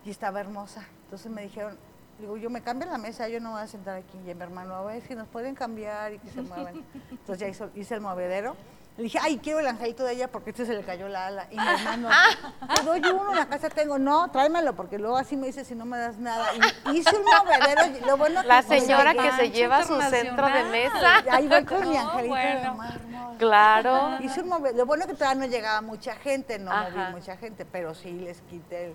[0.04, 0.84] y estaba hermosa.
[1.06, 1.76] Entonces me dijeron,
[2.20, 4.16] digo, yo me cambio la mesa, yo no voy a sentar aquí.
[4.24, 6.84] Y mi hermano, a ver si nos pueden cambiar y que se muevan.
[7.10, 8.54] Entonces ya hizo- hice el movedero
[8.96, 11.46] Le dije, ay, quiero el angelito de ella porque este se le cayó la ala.
[11.50, 12.74] Y mi hermano, Ah.
[12.74, 13.98] te doy uno, en la casa tengo.
[13.98, 16.48] No, tráemelo, porque luego así me dice si no me das nada.
[16.92, 17.96] Y hice un movedero.
[17.96, 21.22] y Lo bueno La que señora que se lleva su centro de mesa.
[21.30, 23.36] Ahí voy con mi No, angelito de mármol.
[23.38, 24.18] Claro.
[24.20, 26.90] Hice un Lo bueno que todavía no llegaba mucha gente, no Ajá.
[26.90, 28.94] moví mucha gente, pero sí les quité el...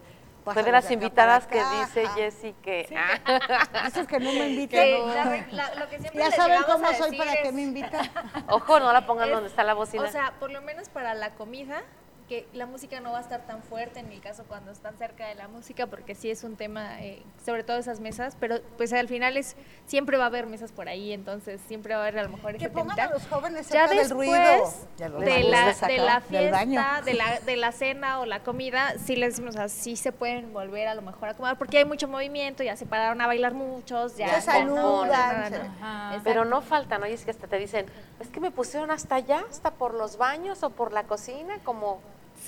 [0.54, 2.08] Fue de las invitadas que dice.
[2.16, 2.88] Jessy que.
[3.86, 4.80] Dices que no me invitan.
[4.80, 5.14] Que no.
[5.14, 8.10] la re- la- lo que siempre Ya saben cómo soy para que me invitan.
[8.50, 10.04] Ojo, no la pongan Es- donde está la bocina.
[10.04, 11.82] O sea, por lo menos para la comida,
[12.28, 15.28] que la música no va a estar tan fuerte en mi caso cuando están cerca
[15.28, 18.94] de la música, porque sí es un tema, eh, sobre todo esas mesas, pero pues
[18.94, 19.56] al final es
[19.86, 22.52] siempre va a haber mesas por ahí, entonces siempre va a haber a lo mejor
[22.54, 23.04] Que ese pongan temita.
[23.14, 24.74] a los jóvenes Ya cerca del después ruido.
[24.98, 28.42] Ya los de la, de la del fiesta, de la, de la cena o la
[28.42, 31.86] comida, sí les decimos así se pueden volver a lo mejor a acomodar, porque hay
[31.86, 35.58] mucho movimiento, ya se pararon a bailar muchos, ya Se saludan, ¿no?
[35.58, 36.08] Ajá.
[36.08, 36.22] Exacto.
[36.24, 37.06] Pero no falta, ¿no?
[37.08, 37.86] Y es que hasta te dicen,
[38.20, 42.00] es que me pusieron hasta allá, hasta por los baños o por la cocina, como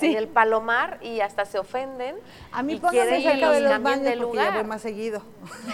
[0.02, 2.16] en el palomar, y hasta se ofenden.
[2.52, 4.64] A mí pónganme cerca de los baños de porque ya voy lugar.
[4.66, 5.22] más seguido.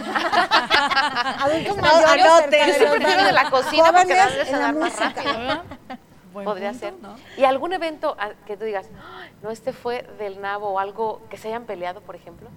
[1.40, 2.50] Adultos No, mayores anoten.
[2.74, 4.92] cerca Yo de de la cocina porque Jóvenes darles en a la dar más.
[6.32, 6.94] Buen Podría punto, ser.
[7.00, 7.14] ¿no?
[7.36, 8.16] ¿Y algún evento
[8.46, 8.88] que tú digas,
[9.20, 12.48] "Ay, no, este fue del nabo o algo que se hayan peleado, por ejemplo?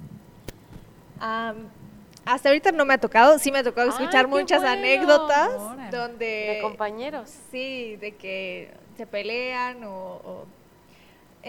[1.20, 1.68] Am,
[2.26, 4.78] hasta ahorita no me ha tocado, sí me ha tocado escuchar muchas bueno.
[4.80, 5.96] anécdotas Órale.
[5.96, 7.30] donde De compañeros.
[7.52, 10.46] sí, de que se pelean o, o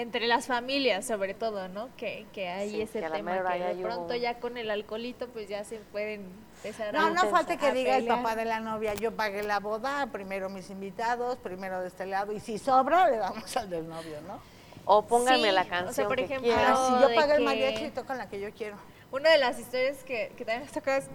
[0.01, 1.89] entre las familias sobre todo, ¿no?
[1.97, 5.29] Que, que hay Sí, ese que tema que de pronto un- ya con el alcoholito
[5.29, 6.27] pues ya se pueden
[6.57, 9.59] empezar No, a no falta que diga el papá de la novia, yo pagué la
[9.61, 13.89] boda, primero mis invitados, primero de este lado, y si sobra, le damos al del
[13.89, 14.41] novio, ¿no?
[14.85, 16.53] O pónganme Sí, la o sea, canción por que ejemplo.
[16.57, 18.77] Ah, si yo pagué el que- mariachi, tocan la que yo quiero.
[19.11, 21.07] Una de las historias que, que también nos tocó es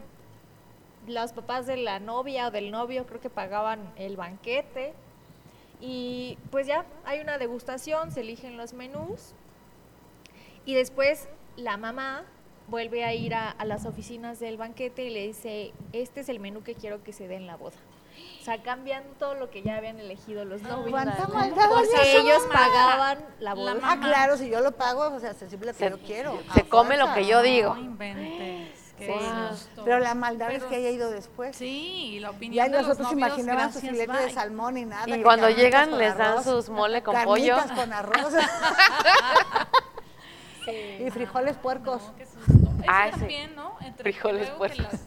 [1.07, 4.93] los papás de la novia o del novio creo que pagaban el banquete
[5.81, 9.33] y pues ya hay una degustación, se eligen los menús
[10.65, 12.23] y después la mamá
[12.67, 16.39] vuelve a ir a, a las oficinas del banquete y le dice, este es el
[16.39, 17.75] menú que quiero que se dé en la boda.
[18.39, 20.91] O sea, cambian todo lo que ya habían elegido los novios.
[20.91, 22.53] ¿Cuánta maldad Porque esa ellos mamá?
[22.53, 23.75] pagaban la boda.
[23.81, 26.39] Ah, claro, si yo lo pago, o sea, lo que Se- yo quiero.
[26.53, 27.73] se come lo que yo digo.
[27.73, 28.82] No inventes.
[28.99, 29.83] Susto.
[29.83, 31.55] Pero la maldad es que haya ido después.
[31.55, 35.07] Sí, y la opinión de los nosotros novios, imaginaban su filete de salmón y nada.
[35.07, 37.57] Y que cuando llegan les dan sus mole con pollo.
[37.75, 38.33] con arroz.
[40.99, 42.01] y frijoles puercos.
[42.03, 42.41] No, qué susto.
[42.83, 43.19] Eso sí.
[43.19, 43.75] también, ¿no?
[43.81, 44.93] Entre Frijoles luego que puercos.
[44.93, 45.01] las,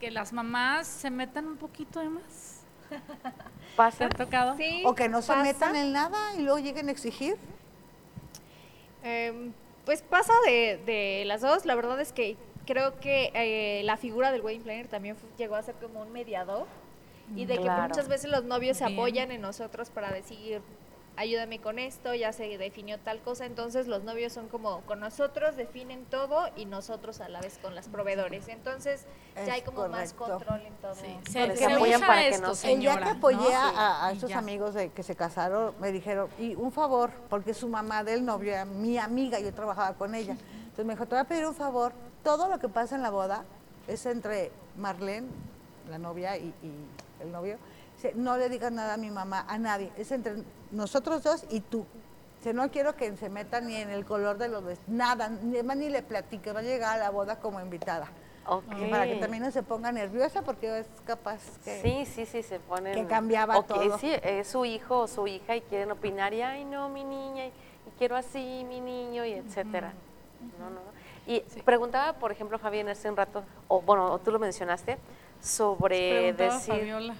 [0.00, 2.60] que las mamás se metan un poquito de más.
[2.90, 2.98] ¿Te
[3.76, 4.06] Pasa.
[4.06, 4.56] ha tocado?
[4.56, 7.36] Sí, O que no se metan en nada y luego lleguen a exigir.
[9.02, 9.52] Em,
[9.84, 11.64] pues pasa de, de las dos.
[11.66, 12.36] La verdad es que
[12.66, 16.66] creo que eh, la figura del wedding planner también llegó a ser como un mediador.
[17.36, 20.60] Y de que muchas veces los novios se apoyan en nosotros para decir
[21.16, 25.54] ayúdame con esto, ya se definió tal cosa, entonces los novios son como con nosotros,
[25.56, 29.06] definen todo y nosotros a la vez con las proveedores, entonces
[29.36, 30.94] Es ya hay como más control en todo.
[30.96, 33.16] Sí, Porque se, se se apoyan para que esto, no se- El día que señora,
[33.16, 33.48] apoyé ¿no?
[33.54, 34.38] a, a estos ya.
[34.38, 38.52] amigos de que se casaron, me dijeron, y un favor, porque su mamá del novio
[38.52, 40.36] era mi amiga, yo trabajaba con ella.
[40.64, 41.92] Entonces me dijo, te voy a pedir un favor,
[42.24, 43.44] todo lo que pasa en la boda
[43.86, 45.28] es entre Marlene,
[45.88, 47.58] la novia, y, y el novio.
[48.16, 51.86] No le digas nada a mi mamá, a nadie, es entre nosotros dos y tú.
[52.38, 55.88] Dice, no quiero que se meta ni en el color de los nada, ni, ni
[55.88, 58.08] le platique, va a llegar a la boda como invitada.
[58.46, 58.90] Ok.
[58.90, 61.80] Para que también no se ponga nerviosa porque es capaz que...
[61.80, 62.94] Sí, sí, sí, se ponen...
[62.94, 63.98] Que cambiaba o todo.
[63.98, 67.46] Sí, es su hijo o su hija y quieren opinar y, ay, no, mi niña,
[67.46, 69.94] y, y quiero así, mi niño, y etcétera.
[70.58, 70.93] No, no.
[71.26, 74.98] Y preguntaba, por ejemplo, Fabián, hace un rato, o bueno, o tú lo mencionaste,
[75.40, 76.74] sobre decir...
[76.74, 77.14] Fabiola.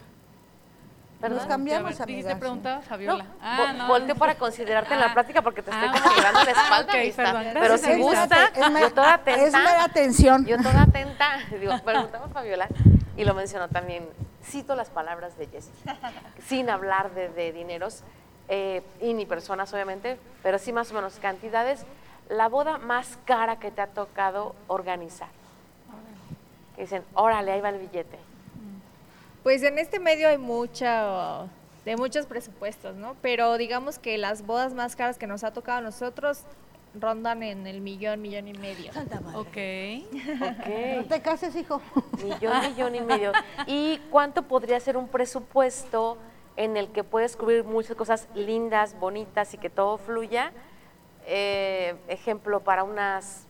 [1.20, 1.38] ¿Perdón?
[1.38, 2.38] Nos cambiamos, Dijiste amigas.
[2.38, 3.24] preguntaba Fabiola.
[3.24, 3.86] No, ah, no.
[3.88, 5.14] volteo para considerarte en la Ah.
[5.14, 7.46] plática porque te estoy Ah, como a la espalda, Ah, perdón.
[7.54, 9.42] Pero si gusta, Es yo toda atenta.
[9.46, 10.44] es mera atención.
[10.44, 11.38] Yo toda atenta.
[11.58, 12.68] Digo, preguntaba a Fabiola
[13.16, 14.06] y lo mencionó también.
[14.44, 15.72] Cito las palabras de Jessie,
[16.46, 18.02] sin hablar de, de dineros
[18.48, 21.86] eh, y ni personas, obviamente, pero sí más o menos cantidades.
[22.28, 25.28] La boda más cara que te ha tocado organizar.
[26.76, 28.18] Que dicen, órale, ahí va el billete.
[29.42, 31.42] Pues en este medio hay mucha,
[31.84, 33.14] de muchos presupuestos, ¿no?
[33.20, 36.40] Pero digamos que las bodas más caras que nos ha tocado a nosotros
[36.98, 38.90] rondan en el millón, millón y medio.
[39.34, 39.56] Ok.
[40.40, 41.08] No Ok.
[41.08, 41.82] te cases, hijo.
[42.22, 43.32] Millón, millón y medio.
[43.66, 46.16] ¿Y cuánto podría ser un presupuesto
[46.56, 50.52] en el que puedes cubrir muchas cosas lindas, bonitas y que todo fluya?
[51.26, 53.46] Eh, ejemplo, para unas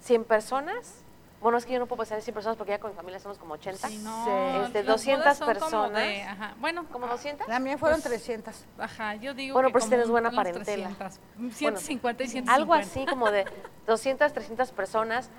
[0.00, 1.02] 100 personas,
[1.42, 3.18] Bueno, es que yo no puedo pensar en 100 personas porque ya con mi familia
[3.18, 3.88] somos como 80.
[3.88, 5.92] Sí, no, Este, las 200 bodas son como personas.
[6.02, 7.48] de- ajá, bueno, ¿Como 200?
[7.48, 8.64] La mía fueron Pues, 300.
[8.78, 10.90] ajá, yo digo Bueno, que pues como tienes buena parentela.
[10.98, 11.18] 300,
[11.56, 12.54] 150 y 150.
[12.54, 13.46] Algo así como de
[13.86, 15.30] 200, 300 personas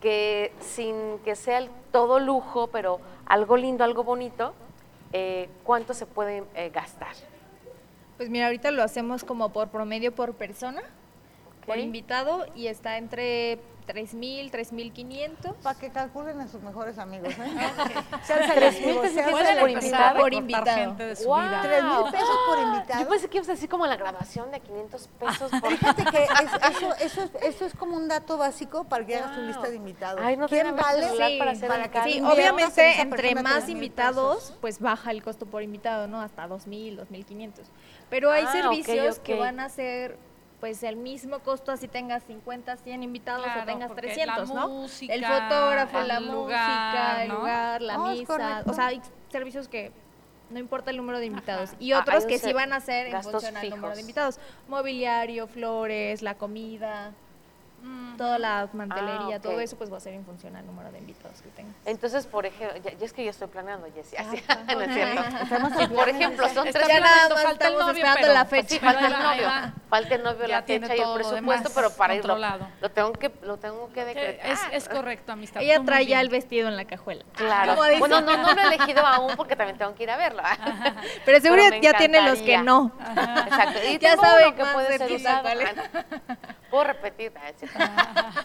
[0.00, 4.54] que sin que sea el todo lujo, pero algo lindo, algo bonito,
[5.12, 7.14] eh, ¿cuánto se puede eh, gastar?
[8.16, 10.82] Pues mira, ahorita lo hacemos como por promedio por persona,
[11.66, 13.58] por invitado, y está entre
[13.88, 15.54] 3.000, 3.500.
[15.62, 17.28] Para que calculen a sus mejores amigos.
[17.34, 17.36] ¿eh?
[18.26, 20.18] Tres Sean mil selectivos, pesos sean por invitado.
[20.20, 20.76] por invitado.
[20.76, 21.40] gente de su ¡Guau!
[21.48, 21.60] vida.
[21.62, 23.02] Tres mil pesos por invitado.
[23.02, 26.22] Yo pensé que ibas a decir como la graduación de 500 pesos por Fíjate que
[26.22, 26.30] es-
[26.76, 29.46] eso, eso, es, eso es como un dato básico para que hagas tu Wow.
[29.48, 30.20] lista de invitados.
[30.22, 32.02] Ay, no ¿Quién vale Sí, para hacer para que.
[32.04, 34.58] Sí, obviamente entre más 3,000 invitados, pesos?
[34.62, 36.20] pues baja el costo por invitado, ¿no?
[36.22, 37.52] Hasta 2.000, 2.500.
[38.14, 40.16] Pero hay Ah, servicios que van a ser
[40.60, 44.54] pues el mismo costo así tengas 50, 100 invitados Claro, o tengas porque 300, la
[44.54, 44.68] ¿no?
[44.68, 47.38] música, el fotógrafo, el la lugar, música, el ¿no?
[47.40, 49.90] lugar, la No, es misa, o sea, hay servicios que
[50.50, 51.76] no importa el número de invitados Ajá.
[51.80, 53.94] y Ah, otros que sí van a ser en función al número fijos.
[53.96, 54.38] de invitados,
[54.68, 57.10] mobiliario, flores, la comida,
[57.84, 59.42] Mm, toda la mantelería, ok.
[59.42, 61.74] todo eso pues va a ser en función al número de invitados que tengas.
[61.84, 64.94] Entonces, por ejemplo, ya, ya es que yo estoy planeando, Jessie, así, Ah, no es
[64.94, 65.94] cierto.
[65.94, 68.66] Por ejemplo, son tres Ya planeando, nada más falta el novio, esperando pero- la Pues
[68.68, 68.86] sí, fecha.
[68.92, 70.00] falta el novio, va.
[70.00, 72.36] falta el novio, Ya la fecha y el presupuesto, pero para irlo,
[72.80, 74.50] lo tengo que, lo tengo que decretar.
[74.50, 75.62] es, es correcto, amistad.
[75.62, 77.24] Ella tú trae ya el vestido en la cajuela.
[77.34, 77.76] Claro.
[77.98, 80.42] Bueno, no, no lo he elegido aún porque también tengo que ir a verlo.
[81.24, 82.92] Pero seguro ya tiene los que no.
[83.00, 83.78] Exacto.
[83.88, 85.48] Y Ya sabe que puede ser usado.
[85.48, 85.74] es.
[86.70, 87.32] Puedo repetir.
[87.78, 88.44] Ah.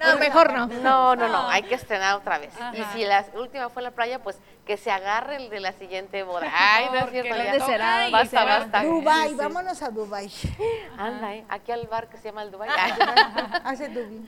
[0.00, 0.66] No, mejor no.
[0.66, 2.52] No, no, no, hay que estrenar otra vez.
[2.72, 5.72] Y si la última fue en la playa, pues que se agarre el de la
[5.72, 6.46] siguiente boda.
[6.52, 7.34] Ay, no es cierto.
[7.34, 7.50] le ya.
[7.52, 8.08] ¿Dónde será?
[8.10, 8.82] Basta, basta.
[8.84, 9.34] Dubai, Sí, sí.
[9.36, 10.30] vámonos a Dubai.
[10.98, 11.44] Anda, ¿eh?
[11.48, 12.68] aquí al bar que se llama el Dubai.
[13.64, 14.26] Hace Dubai.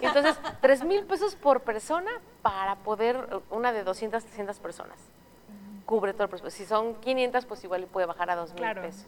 [0.00, 2.10] Entonces, 3 mil pesos por persona
[2.42, 4.98] para poder, una de 200, 300 personas.
[5.84, 6.56] Cubre todo el presupuesto.
[6.56, 8.82] Si son 500, pues igual le puede bajar a 2 mil Claro.
[8.82, 9.06] pesos.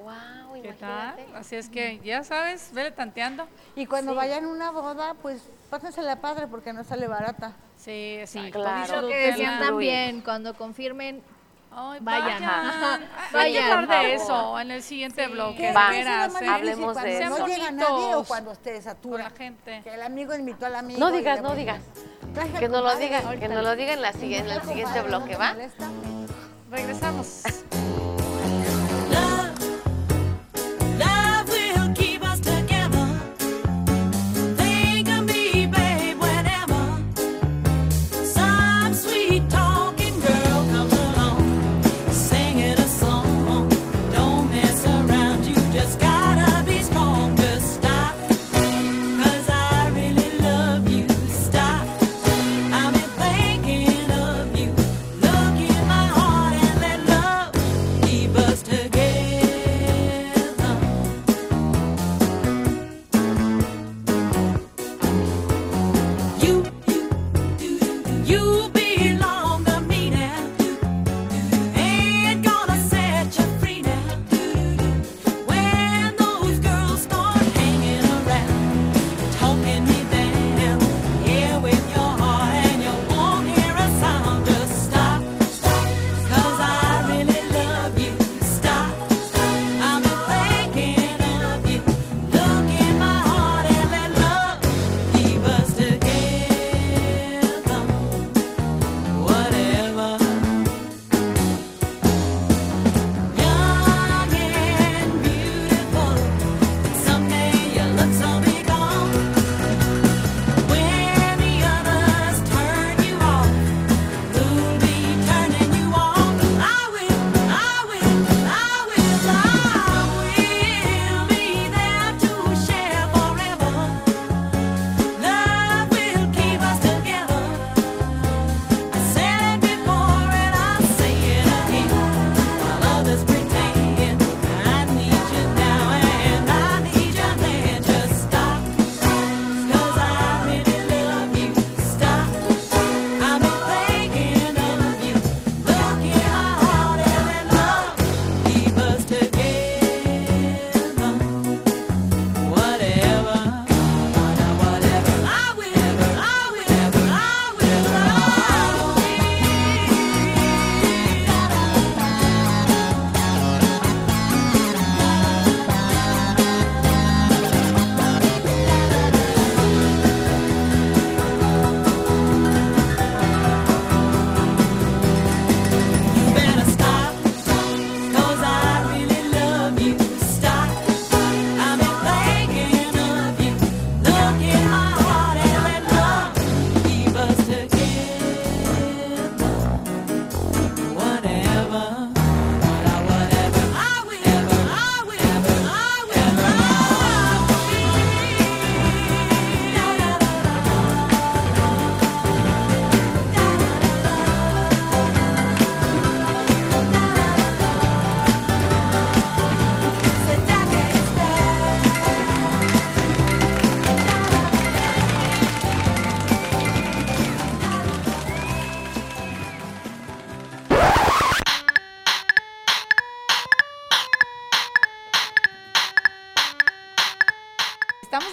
[0.00, 1.14] Wow, ¿Qué tal?
[1.18, 1.36] imagínate.
[1.36, 3.46] Así es que ya sabes, vele tanteando.
[3.76, 4.16] Y cuando Sí.
[4.16, 7.52] vayan a una boda, pues pásensela padre porque no sale barata.
[7.82, 8.60] Sí, exacto.
[8.60, 9.02] claro.
[9.02, 11.22] Lo que decían también, cuando confirmen,
[11.74, 12.42] Ay, Vayan.
[12.42, 13.08] vayan.
[13.32, 15.32] Hay que hablar de eso en el siguiente Sí.
[15.32, 15.72] bloque.
[15.72, 16.46] Veras, ¿eh?
[16.46, 17.38] Hablemos de eso.
[17.38, 19.24] no llega nadie o cuando se Con satura.
[19.24, 19.80] la gente.
[19.82, 21.00] Que el amigo invitó al amigo.
[21.00, 21.80] No digas, no digas.
[22.58, 25.04] Que nos lo compadre, diga, que nos lo diga en, la, en el siguiente ¿no
[25.04, 25.56] bloque, ¿va?
[26.70, 27.42] Regresamos.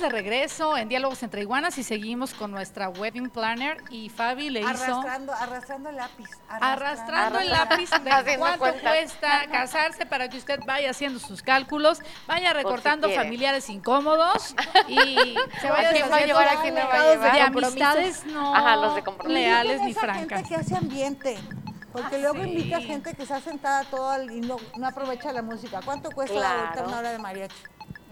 [0.10, 4.62] De regreso en Diálogos entre Iguanas y seguimos con nuestra wedding planner y Fabi le
[4.62, 6.30] hizo Arrastrando, arrastrando el lápiz.
[6.50, 8.82] arrastrando el lápiz de cuánto cuentas.
[8.82, 13.24] cuesta casarse para que usted vaya haciendo sus cálculos, vaya recortando quiere.
[13.24, 14.56] familiares incómodos
[14.88, 15.16] y
[15.62, 17.34] se vaya ¿A quién va a llevar, a quién no va a llevar?
[17.34, 19.40] de amistades no Ajá, los de compromiso.
[19.40, 20.40] leales ni francas.
[20.40, 21.40] gente que hace ambiente.
[21.92, 22.50] Porque Ah, luego sí.
[22.52, 25.80] invita gente que está sentada todo y no, no aprovecha la música.
[25.84, 26.36] ¿Cuánto cuesta
[26.72, 26.88] Claro.
[26.88, 27.56] una hora de mariachi?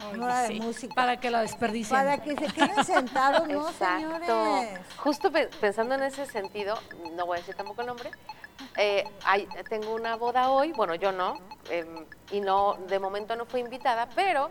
[0.05, 0.93] Oye, Una hora de sí, música.
[0.95, 1.97] Para que la desperdicien.
[1.99, 3.95] Para que se queden sentados, no, Exacto.
[4.03, 4.79] señores.
[4.97, 6.77] Justo pe- pensando en ese sentido,
[7.13, 8.11] no voy a decir tampoco el nombre,
[8.77, 11.39] eh, hay- tengo una boda hoy, bueno, yo no,
[11.69, 14.49] em, y no, de momento no fui invitada, pero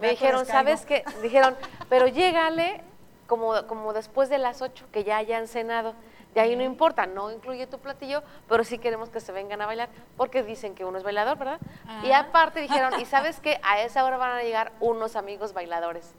[0.00, 0.48] me dijeron, pues.
[0.48, 1.04] ¿sabes qué?
[1.22, 1.56] Dijeron,
[1.88, 2.82] pero llégale
[3.26, 5.94] como, como después de las 8, que ya hayan cenado.
[6.34, 9.66] De ahí no importa, no incluye tu platillo, pero sí queremos que se vengan a
[9.66, 11.58] bailar, porque dicen que uno es bailador, ¿verdad?
[12.04, 12.20] Y Ah.
[12.20, 13.58] aparte dijeron, ¿y sabes qué?
[13.64, 16.14] A esa hora van a llegar unos amigos bailadores.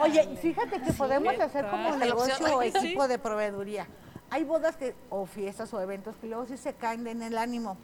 [0.00, 3.86] Oye, fíjate que podemos hacer como negocio o equipo de proveeduría.
[4.30, 7.78] Hay bodas que, o fiestas o eventos que luego sí se caen en el ánimo.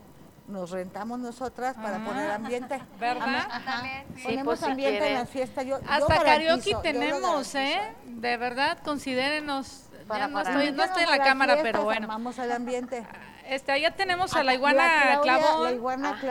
[0.48, 2.80] Nos rentamos nosotras para poner ambiente.
[2.98, 3.46] ¿Verdad?
[3.48, 3.82] Ajá.
[3.82, 3.88] Sí.
[4.16, 5.18] Sí, Ponemos pues, si ambiente en quieren.
[5.20, 5.64] las fiestas.
[5.64, 7.78] Yo, Hasta karaoke tenemos, ¿eh?
[8.04, 9.84] De verdad, considérenos.
[10.10, 12.02] Para no estoy, no estoy en la cámara, pero bueno.
[12.04, 13.06] Armamos el ambiente.
[13.48, 14.84] Este, allá tenemos a la iguana
[15.22, 15.64] Claudia- clavón.
[15.64, 16.26] La iguana aquí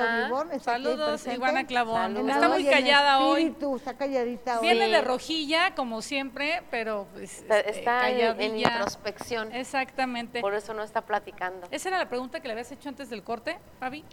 [0.61, 2.01] Saludos, iguana clavón.
[2.15, 2.29] Saludos.
[2.35, 3.43] Está muy callada hoy.
[3.43, 4.61] espíritu, Está calladita hoy.
[4.61, 4.91] Viene Sí.
[4.91, 10.39] de rojilla, como siempre, pero pues, Está, este, está en, en introspección, Exactamente.
[10.39, 11.67] por eso no está platicando.
[11.71, 14.05] Esa era la pregunta que le habías hecho antes del corte, Fabi.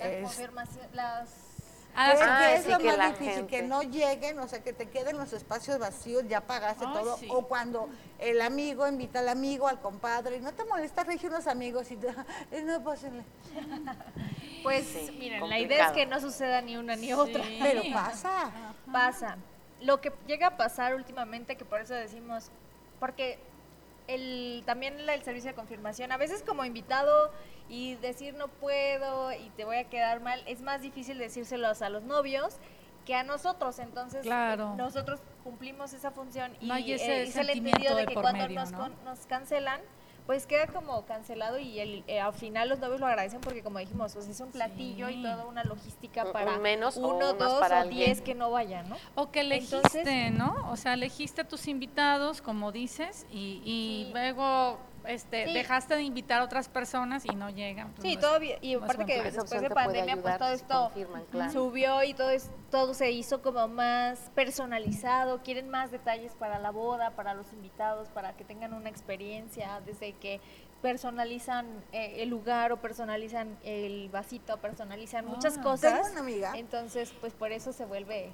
[0.00, 1.30] La Es- confirmación, las
[2.00, 2.24] Ah, Es, sí.
[2.28, 3.46] Ah, que es sí, lo que más la difícil, gente.
[3.48, 7.16] que no lleguen, o sea, que te queden los espacios vacíos, ya pagaste todo.
[7.18, 7.26] sí.
[7.30, 7.88] O cuando
[8.20, 11.96] el amigo invita al amigo, al compadre, y no te molesta regir los amigos y
[11.96, 12.08] te,
[12.52, 13.24] "Eh, no, pásenle.
[14.62, 17.42] Pues Sí, miren, la idea es que no suceda ni una ni otra.
[17.62, 18.50] Pero pasa.
[18.92, 19.36] Pasa.
[19.80, 22.50] Lo que llega a pasar últimamente, que por eso decimos,
[22.98, 23.38] porque
[24.08, 27.30] el, también el servicio de confirmación, a veces como invitado
[27.68, 31.90] y decir no puedo y te voy a quedar mal, es más difícil decírselos a
[31.90, 32.56] los novios
[33.06, 33.78] que a nosotros.
[33.78, 34.74] Entonces, Claro.
[34.76, 38.06] nosotros cumplimos esa función y No hay ese eh, hice el sentimiento entendido de de
[38.08, 38.78] que cuando medio, nos, ¿no?
[38.78, 39.80] con- nos cancelan,
[40.28, 43.78] pues queda como cancelado y el, eh, al final los novios lo agradecen porque como
[43.78, 47.58] dijimos, pues es un platillo y toda una logística para un menos o uno, dos
[47.60, 48.04] para o alguien.
[48.04, 48.96] diez que no vayan, ¿no?
[49.14, 50.54] O que elegiste, Entonces- ¿no?
[50.70, 54.10] O sea, elegiste a tus invitados, como dices, y, y Sí.
[54.12, 55.54] luego este, Sí.
[55.54, 57.90] dejaste de invitar a otras personas y no llegan.
[57.92, 60.92] pues Sí, no todavía, y no aparte que después de pandemia, pues todo esto
[61.32, 61.50] claro.
[61.52, 66.70] subió y todo, es, todo se hizo como más personalizado, quieren más detalles para la
[66.70, 70.40] boda, para los invitados, para que tengan una experiencia, desde que
[70.82, 75.62] personalizan eh, el lugar o personalizan el vasito, personalizan muchas Ah.
[75.62, 75.94] cosas.
[75.94, 76.52] Tengo una amiga.
[76.56, 78.30] Entonces, pues por eso se vuelve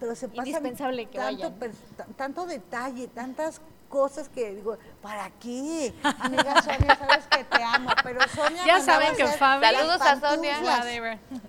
[0.00, 1.76] Pero se pasan Indispensable que tanto, vayan.
[2.16, 5.94] tanto detalle, tantas cosas que digo, ¿para qué?
[6.20, 10.60] Amiga Sonia, sabes que te amo, pero Sonia Ya saben que Fabi- Saludos a Sonia.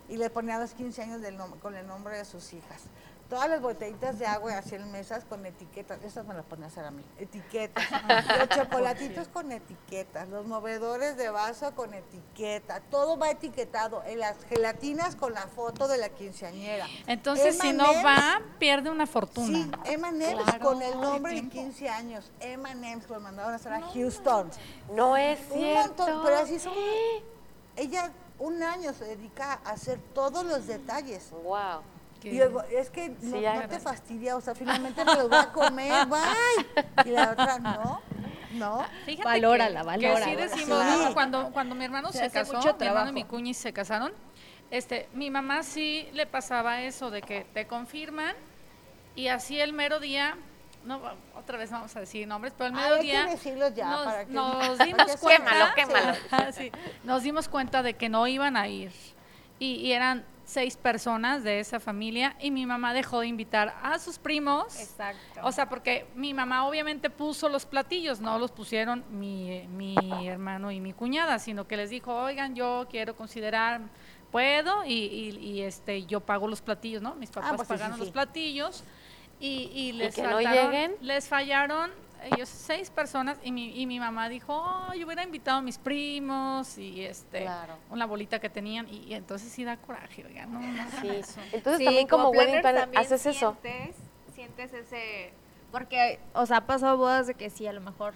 [0.08, 2.84] Y le ponía a los 15 años del nom- con el nombre de sus hijas.
[3.30, 6.70] Todas las botellitas de agua así en mesas con etiquetas, esas me las ponía a
[6.70, 7.86] hacer a mí, etiquetas.
[8.40, 14.44] Los chocolatitos con etiquetas, los movedores de vaso con etiqueta, todo va etiquetado, en las
[14.46, 16.88] gelatinas con la foto de la quinceañera.
[17.06, 19.60] Entonces, si no va, pierde una fortuna.
[19.86, 21.56] Sí, Claro, con el nombre de tiempo.
[21.56, 24.50] 15 años, M&M's que lo mandaron a hacer a Houston.
[24.96, 26.04] No es Un cierto.
[26.04, 26.74] montón, pero así son.
[27.76, 31.30] Ella un año se dedica a hacer todos los detalles.
[31.44, 31.82] Wow.
[32.24, 35.38] Y yo es que no, Sí, no te fastidia, o sea, finalmente me los voy
[35.40, 36.86] a comer, bye.
[37.06, 38.02] Y la otra, no,
[38.54, 38.86] no.
[39.06, 40.26] Fíjate Valórala, que, valórala.
[40.26, 40.56] Que sí.
[40.60, 44.12] decimos, cuando, cuando mi hermano Se casó, mi hermano y mi cuñi se casaron,
[44.72, 48.36] este, mi mamá sí le pasaba eso de que te confirman
[49.16, 50.38] y así el mero día,
[50.86, 51.02] no,
[51.36, 54.06] otra vez vamos a decir nombres, pero el mero hay que día decirlos ya nos,
[54.06, 56.52] para que- nos para dimos que cuenta, Quémalo, quémalo.
[56.52, 56.72] Sí,
[57.04, 58.92] nos dimos cuenta de que no iban a ir.
[59.58, 64.00] Y, y eran seis personas de esa familia y mi mamá dejó de invitar a
[64.00, 64.80] sus primos.
[64.80, 65.42] Exacto.
[65.44, 69.96] O sea, porque mi mamá obviamente puso los platillos, no los pusieron mi, mi
[70.28, 73.82] hermano y mi cuñada, sino que les dijo, oigan, yo quiero considerar,
[74.32, 77.14] puedo, y, y- y, este, yo pago los platillos, ¿no?
[77.16, 78.00] Mis papás pues sí, sí, pagaron sí.
[78.04, 78.84] los platillos
[79.40, 80.96] y, y les que no lleguen?
[81.02, 81.92] les fallaron
[82.24, 85.78] ellos seis personas y mi, y mi mamá dijo, oh, yo hubiera invitado a mis
[85.78, 87.76] primos y este Claro.
[87.90, 91.10] una bolita que tenían y, y entonces sí da coraje, oiga, no, no hagan Sí.
[91.10, 91.42] eso.
[91.54, 93.58] Entonces Sí, también como, wedding planner planner también haces eso.
[93.62, 93.96] Sientes,
[94.34, 95.32] sientes ese,
[95.72, 98.14] porque, o sea, ha pasado bodas de que sí, a lo mejor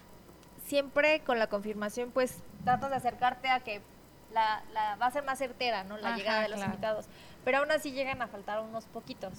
[0.66, 3.82] siempre con la confirmación, pues tratas de acercarte a que
[4.32, 5.98] la, la va a ser más certera, ¿no?
[5.98, 6.72] La Ajá, llegada de los claro.
[6.74, 7.06] invitados.
[7.46, 9.34] Pero aún así llegan a faltar unos poquitos.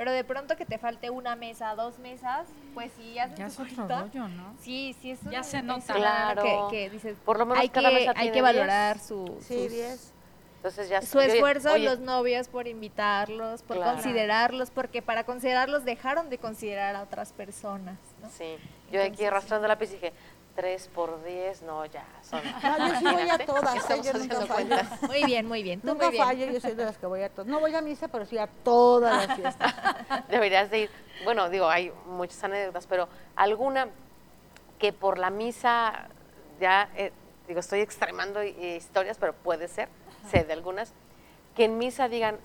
[0.00, 3.60] Pero de pronto que te falte una mesa, dos mesas, pues sí, Ya tu es
[3.60, 4.54] otro rollo, ¿no?
[4.58, 5.92] Sí, sí, es Ya un- se es nota.
[5.92, 6.42] Claro.
[6.42, 9.06] Que, que dices, Por lo menos hay cada que, mesa hay tiene que valorar diez.
[9.06, 10.12] su, Sí, sus- 10.
[10.56, 13.92] Entonces ya su yo- esfuerzo oye, los novios por invitarlos, por Claro.
[13.92, 17.98] considerarlos, porque para considerarlos dejaron de considerar a otras personas.
[18.22, 18.30] ¿no?
[18.30, 18.56] Sí,
[18.90, 20.14] yo aquí arrastrando el lápiz dije,
[20.54, 22.40] 3 por 10, no, ya, son...
[22.62, 24.00] No, yo sí voy a todas, ¿eh?
[24.02, 24.76] yo nunca fallo.
[25.06, 25.80] Muy bien, muy bien.
[25.80, 26.24] Tú Nunca muy bien.
[26.24, 27.46] fallo, yo soy de las que voy a todas.
[27.46, 29.74] No voy a misa, pero sí a todas las fiestas.
[30.28, 30.90] Deberías de ir.
[31.24, 33.88] Bueno, digo, hay muchas anécdotas, pero alguna
[34.78, 36.08] que por la misa,
[36.58, 37.12] ya, eh,
[37.46, 39.88] digo, estoy extremando historias, pero puede ser,
[40.30, 40.92] sé de algunas,
[41.54, 42.38] que en misa digan,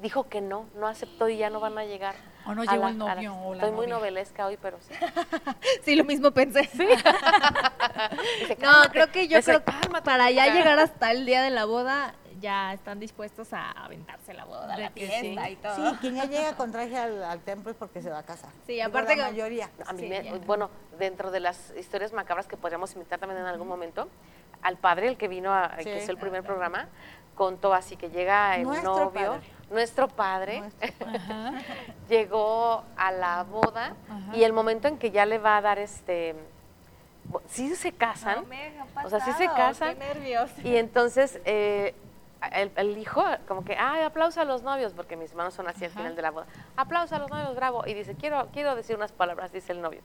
[0.00, 2.14] dijo que no, no aceptó y ya no van a llegar.
[2.46, 4.94] O no llegó el la- novio o la Estoy muy novelesca hoy, pero sí.
[5.84, 6.62] Sí, lo mismo pensé.
[8.40, 10.56] Dice, No, creo que yo Dice, creo que "Cálmate, para ya hija".
[10.56, 14.82] llegar hasta el día de la boda ya están dispuestos a aventarse la boda, De
[14.82, 15.36] la sí.
[15.50, 15.76] y todo.
[15.76, 18.50] Sí, quien ya llega con traje al, al templo es porque se va a casar.
[18.66, 19.70] Sí, aparte la que- mayoría.
[19.86, 20.68] A mí Sí, me- bueno,
[20.98, 24.08] dentro de las historias macabras que podríamos invitar también en algún momento,
[24.62, 26.02] al padre, el que vino, a, el que Sí.
[26.02, 26.88] hizo el primer programa,
[27.36, 29.51] contó así que llega el Nuestro novio, padre.
[29.72, 31.06] Nuestro padre, Nuestro
[32.08, 34.36] llegó a la boda Ajá.
[34.36, 36.34] y el momento en que ya le va a dar este,
[37.48, 39.96] sí se casan, No me ha o sea, sí se casan.
[39.96, 41.94] Qué y entonces eh,
[42.52, 45.84] el, el hijo como que, ay, aplauso a los novios, porque mis manos son así
[45.84, 46.46] al final de la boda.
[46.76, 47.84] Aplauso a los novios, bravo.
[47.86, 50.00] Y dice, quiero, quiero decir unas palabras, dice el novio.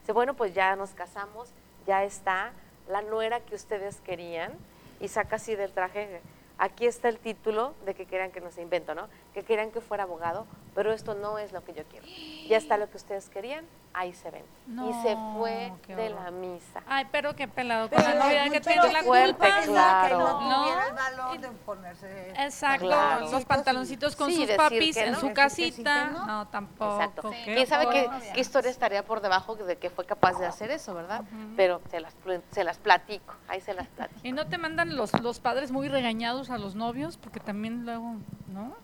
[0.00, 1.50] Dice, bueno, pues ya nos casamos,
[1.86, 2.52] ya está
[2.88, 4.52] la nuera que ustedes querían.
[5.00, 6.20] Y saca así del traje,
[6.60, 9.08] aquí está el título de que querían que nos invento, ¿no?
[9.34, 12.06] Que querían que fuera abogado, pero esto no es lo que yo quiero.
[12.48, 14.44] Ya está lo que ustedes querían, ahí se ven.
[14.68, 16.80] y se No, fue de la misa.
[16.86, 17.88] Ay, pero qué pelado.
[17.90, 19.60] Con Pero la que tiene la fuerte, culpa.
[19.64, 20.08] claro.
[20.08, 20.60] Que no ¿No?
[20.62, 22.30] tuviera el valor de ponerse.
[22.36, 23.30] Exacto, Claro.
[23.30, 25.20] los pantaloncitos con Sí, sus papis que en no.
[25.20, 26.04] su que sí, casita.
[26.10, 26.26] no.
[26.26, 26.94] No, tampoco.
[27.00, 27.32] Exacto.
[27.44, 30.94] ¿Quién sabe qué, qué historia estaría por debajo de que fue capaz de hacer eso,
[30.94, 31.22] verdad?
[31.56, 32.14] Pero se las,
[32.52, 34.20] se las platico, ahí se las platico.
[34.22, 37.16] ¿Y no te mandan los, los padres muy regañados a los novios?
[37.16, 38.14] Porque también luego,
[38.48, 38.74] ¿no?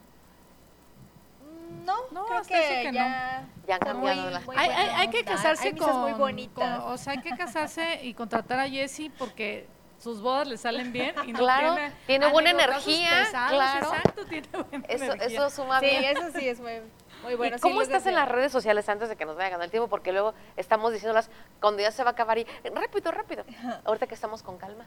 [1.86, 2.94] No, No, creo hasta eso que, que no.
[2.98, 3.44] ya.
[3.66, 6.80] Ya han muy- muy Hay, hay, buena hay que casarse Hay con, muy bonitas.
[6.80, 9.68] con- O sea, hay que casarse y contratar a Jessie porque
[9.98, 13.86] sus bodas le salen bien y no Claro, tiene, tiene buena energía, claro.
[13.94, 15.26] Exacto, tiene buena Eso, energía.
[15.26, 16.04] eso suma Sí, bien.
[16.16, 16.80] eso sí es muy,
[17.22, 17.56] muy bueno.
[17.56, 19.64] ¿Y sí ¿Cómo los estás en las redes sociales antes de que nos vaya ganando
[19.64, 19.88] el tiempo?
[19.88, 21.30] Porque luego estamos diciéndolas
[21.60, 23.44] cuando ya se va a acabar y rápido, rápido.
[23.84, 24.84] Ahorita que estamos con calma.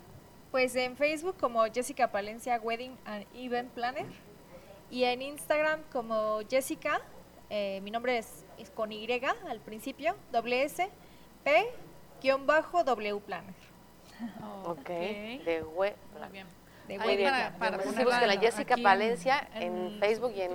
[0.52, 4.06] Pues en Facebook como Jessica Palencia Wedding and Event Planner
[4.92, 7.02] y en Instagram como Jessica,
[7.50, 9.08] eh, mi nombre es, es con Y
[9.48, 10.90] al principio, doble S,
[11.44, 11.72] P,
[12.22, 13.54] guion bajo, W Planner.
[14.66, 14.88] Ok.
[14.90, 16.48] De hue- Muy bien.
[16.88, 17.30] De Ahí Muy Wedding bien.
[17.32, 19.62] para- para Entonces, ponerla busquen a Jessica Palencia en,
[19.94, 20.52] en Facebook y en,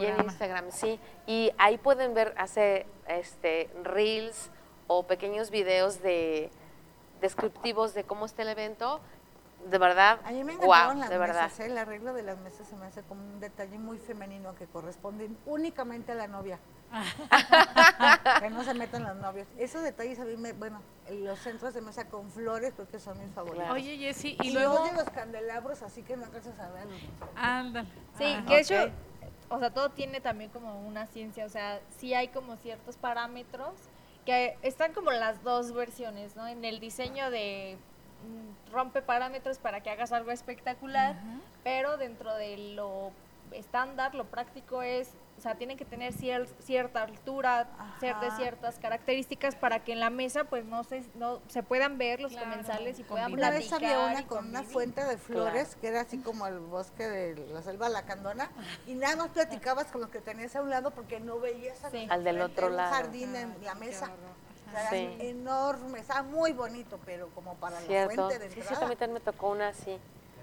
[0.00, 0.20] y en.
[0.24, 1.00] Instagram, sí.
[1.26, 4.50] Y ahí pueden ver, hace este, reels
[4.86, 6.50] o pequeños videos de
[7.20, 9.00] descriptivos de cómo está el evento.
[9.68, 11.44] De verdad, A mí me wow, las de verdad.
[11.44, 11.66] mesas, ¿eh?
[11.66, 15.30] el arreglo de las mesas se me hace como un detalle muy femenino que corresponde
[15.46, 16.58] únicamente a la novia.
[18.40, 19.46] que no se metan los novios.
[19.58, 20.80] Esos detalles a mí me, bueno,
[21.10, 23.58] los centros de mesa con flores creo que son mis favoritos.
[23.64, 23.74] Claro.
[23.74, 24.86] Oye, Jessie, Y, y luego luego...
[24.88, 27.00] de los candelabros, así que no alcanzas a verlos.
[27.36, 27.88] Ándale.
[28.18, 28.70] Sí, Ah, que de ok.
[28.88, 28.92] hecho,
[29.50, 33.72] o sea, todo tiene también como una ciencia, o sea, sí hay como ciertos parámetros
[34.26, 36.46] que están como las dos versiones, ¿no?
[36.48, 37.78] En el diseño de
[38.72, 41.16] rompe parámetros para que hagas algo espectacular,
[41.64, 43.10] pero dentro de lo
[43.52, 47.66] estándar, lo práctico es, o sea, tienen que tener cier- cierta altura,
[47.98, 48.36] ser de Ajá.
[48.36, 52.30] ciertas características para que en la mesa pues no se, no se puedan ver los
[52.30, 53.50] Claro, comensales y puedan combinar.
[53.50, 56.60] Una vez platicar había una con una fuente de flores que era así como el
[56.60, 58.50] bosque de la selva lacandona
[58.86, 62.06] y nada más platicabas con los que tenías a un lado porque no veías Sí.
[62.08, 62.94] Al del otro un lado.
[62.94, 64.10] jardín en la mesa.
[64.70, 65.16] O sea, Sí.
[65.20, 68.80] enorme, estaba muy bonito, pero como para la fuente de Sí, sí, entrada.
[68.80, 69.98] también, también me tocó una así,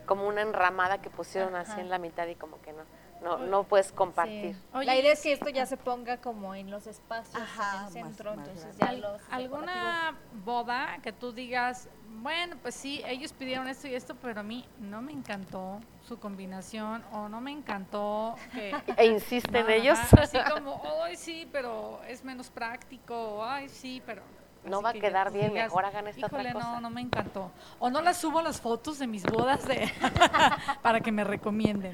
[0.06, 2.84] como una enramada que pusieron así en la mitad y como que no,
[3.22, 4.56] no, no puedes compartir.
[4.56, 4.62] Sí.
[4.74, 7.82] Oye, la idea es que esto ya se ponga como en los espacios, Ajá, en
[7.84, 9.02] más- el centro, más entonces grande.
[9.02, 10.16] ya los ¿Alguna
[10.46, 11.90] boda que tú digas,
[12.22, 16.20] bueno, pues sí, ellos pidieron esto y esto, pero a mí no me encantó su
[16.20, 18.72] combinación o no me encantó que...
[18.98, 19.98] E insisten No, ellos.
[20.18, 24.22] así como, ay, sí, pero es menos práctico, ay, sí, pero...
[24.64, 26.72] No así va a que quedar bien, mejor hagan esta otra Híjole, cosa".
[26.74, 27.52] no, no me encantó.
[27.80, 29.92] O no las subo las fotos de mis bodas de
[30.82, 31.94] para que me recomienden.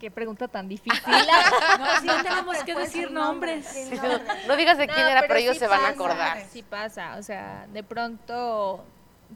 [0.00, 1.00] Qué pregunta tan difícil.
[1.78, 3.88] No, sí tenemos que Puedes decir nombres, nombres.
[3.90, 6.42] sí, Sí, no, digas de quién No, era, pero, ellos sí se van a acordar.
[6.50, 8.84] Sí pasa, o sea, de pronto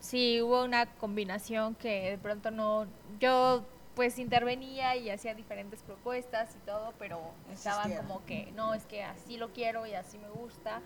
[0.01, 2.87] sí hubo una combinación que de pronto no,
[3.19, 3.63] yo
[4.01, 7.21] pues intervenía y hacía diferentes propuestas y todo, pero
[7.53, 8.07] estaban Insistieron.
[8.07, 10.81] como que no, es que así lo quiero y así me gusta.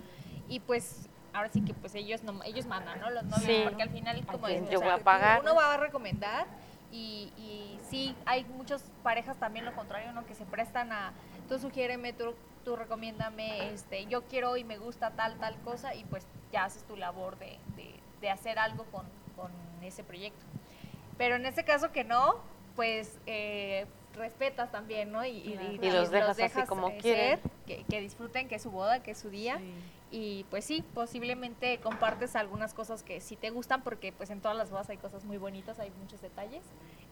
[0.49, 3.11] Y pues ahora sí que pues ellos no, ellos mandan, ¿no?
[3.11, 3.61] Los novios, Sí.
[3.63, 5.43] porque al final como yo o voy sea, a pagar?
[5.43, 6.49] uno va a recomendar
[6.91, 10.27] y, y sí, hay muchas parejas también lo contrario, ¿no?
[10.27, 11.13] Que se prestan a,
[11.49, 12.35] tú sugiéreme, tú,
[12.65, 16.83] tú recomiéndame, este, yo quiero y me gusta tal, tal cosa y pues ya haces
[16.83, 19.07] tu labor de, de- de hacer algo con,
[19.37, 19.53] con
[19.83, 20.45] ese proyecto.
[21.17, 25.25] Pero en este caso que no, pues eh, respetas también, ¿no?
[25.25, 27.41] Y, y- Y los dejas así como eh, quieren.
[27.41, 29.61] ser, que, que disfruten, que es su boda, que es su día.
[30.11, 34.57] Y pues sí, posiblemente compartes algunas cosas que sí te gustan, porque pues en todas
[34.57, 36.63] las bodas hay cosas muy bonitas, hay muchos detalles.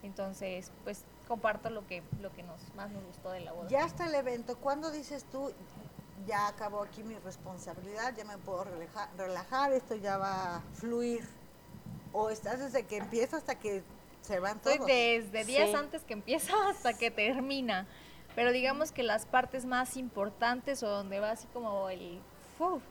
[0.05, 3.69] Entonces, pues comparto lo que, lo que nos, más nos gustó de la boda.
[3.69, 4.57] Ya está el evento.
[4.57, 5.53] ¿Cuándo dices tú,
[6.27, 11.25] ya acabó aquí mi responsabilidad, ya me puedo relajar, relajar esto ya va a fluir?
[12.13, 13.83] ¿O estás desde que empieza hasta que
[14.23, 14.87] se van Estoy todos?
[14.89, 15.77] desde días Sí.
[15.77, 17.87] antes que empieza hasta que termina.
[18.35, 22.19] Pero digamos que las partes más importantes o donde va así como el
[22.59, 22.83] uf,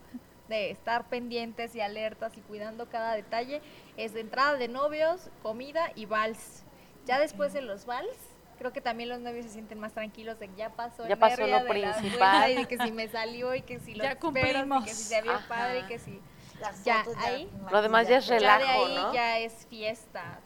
[0.48, 3.62] de estar pendientes y alertas y cuidando cada detalle
[3.98, 6.64] es de entrada de novios, comida y vals.
[7.06, 8.16] Ya después de los vals,
[8.60, 11.20] creo que también los novios se sienten más tranquilos de que ya pasó Ya el
[11.20, 12.52] pasó lo de principal.
[12.52, 14.84] y de que si me salió y que si lo Ya esperas y cumplimos.
[14.86, 15.48] que si se vio Ajá.
[15.48, 16.20] padre y que si
[16.60, 17.50] Las ya, fotos, ahí.
[17.72, 18.44] Lo demás ya es maquillaje.
[18.46, 19.14] ya de Relajo, ahí ¿no?
[19.16, 20.40] ya es fiesta.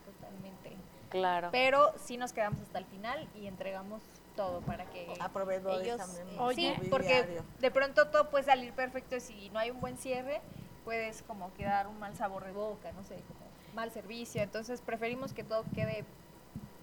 [1.09, 1.49] Claro.
[1.51, 4.01] Pero sí nos quedamos hasta el final y entregamos
[4.35, 6.77] todo para que A proveedores ellos también, Oye.
[6.81, 10.41] sí, porque de pronto todo puede salir perfecto y si no hay un buen cierre
[10.83, 15.33] puedes como quedar un mal sabor de boca, no sé, como mal servicio, entonces preferimos
[15.33, 16.05] que todo quede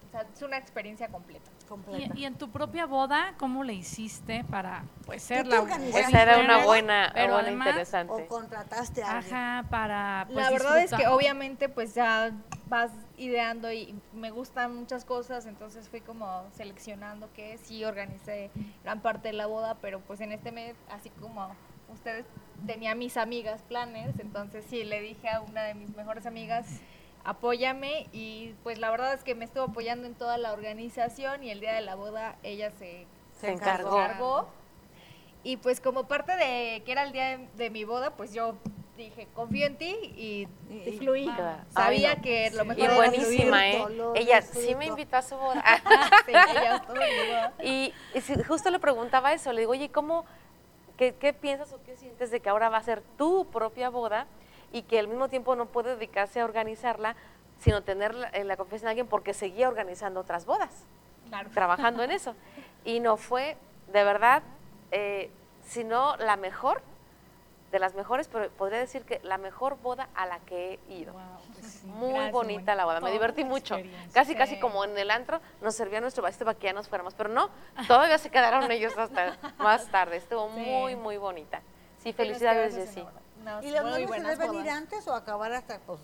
[0.08, 1.50] o sea, es una experiencia completa.
[1.68, 2.12] Completa.
[2.14, 5.60] Y, y en tu propia boda, ¿cómo le hiciste para pues ser la?
[5.94, 8.12] Esa era una buena, pero buena además- interesante.
[8.12, 9.34] ¿O contrataste a alguien?
[9.34, 12.30] Ajá, para pues, la verdad es que obviamente pues ya
[12.72, 18.50] vas ideando y me gustan muchas cosas, entonces fui como seleccionando que sí organicé
[18.82, 21.54] gran parte de la boda, pero pues en este mes, así como
[21.92, 22.24] ustedes
[22.66, 26.80] tenía mis amigas planners, entonces sí le dije a una de mis mejores amigas,
[27.24, 31.50] apóyame y pues la verdad es que me estuvo apoyando en toda la organización y
[31.50, 33.06] el día de la boda ella se
[33.38, 33.98] Se encargó.
[33.98, 34.48] encargó.
[35.44, 38.56] Y pues como parte de que era el día de, de mi boda, pues yo
[38.96, 41.26] dije, confío en ti y, Y- fluí.
[41.70, 42.22] Sabía Ay, no.
[42.22, 43.74] que lo mejor Y era buenísima, fluir.
[43.74, 43.96] ¿eh?
[43.96, 45.62] lo Ella sí me invitó a su boda.
[46.26, 47.52] Sí, ella estuvo en mi boda.
[47.62, 50.24] Y, y justo le preguntaba eso, le digo, oye, ¿cómo,
[50.96, 54.26] qué, qué piensas o qué sientes de que ahora va a ser tu propia boda
[54.72, 57.16] y que al mismo tiempo no puede dedicarse a organizarla,
[57.58, 60.84] sino tener la, la confianza en alguien porque seguía organizando otras bodas,
[61.28, 61.50] Claro.
[61.50, 62.34] trabajando en eso?
[62.84, 63.56] Y no fue,
[63.92, 64.42] de verdad,
[64.90, 65.30] eh,
[65.64, 66.82] sino la mejor,
[67.72, 71.14] de las mejores, pero podría decir que la mejor boda a la que he ido.
[71.54, 71.86] Pues sí.
[71.86, 73.76] Muy Gracias, bonita la boda, me divertí mucho.
[74.12, 77.14] Casi, casi como en el antro nos servía nuestro vasito para que ya nos fuéramos,
[77.14, 77.48] pero no,
[77.88, 80.18] todavía se quedaron ellos hasta más tarde.
[80.18, 80.60] Estuvo Sí.
[80.60, 81.62] muy, muy bonita.
[81.98, 83.04] Sí, felicidades, Jessy.
[83.62, 85.98] ¿Y los novios se deben ir antes o acabar hasta pues,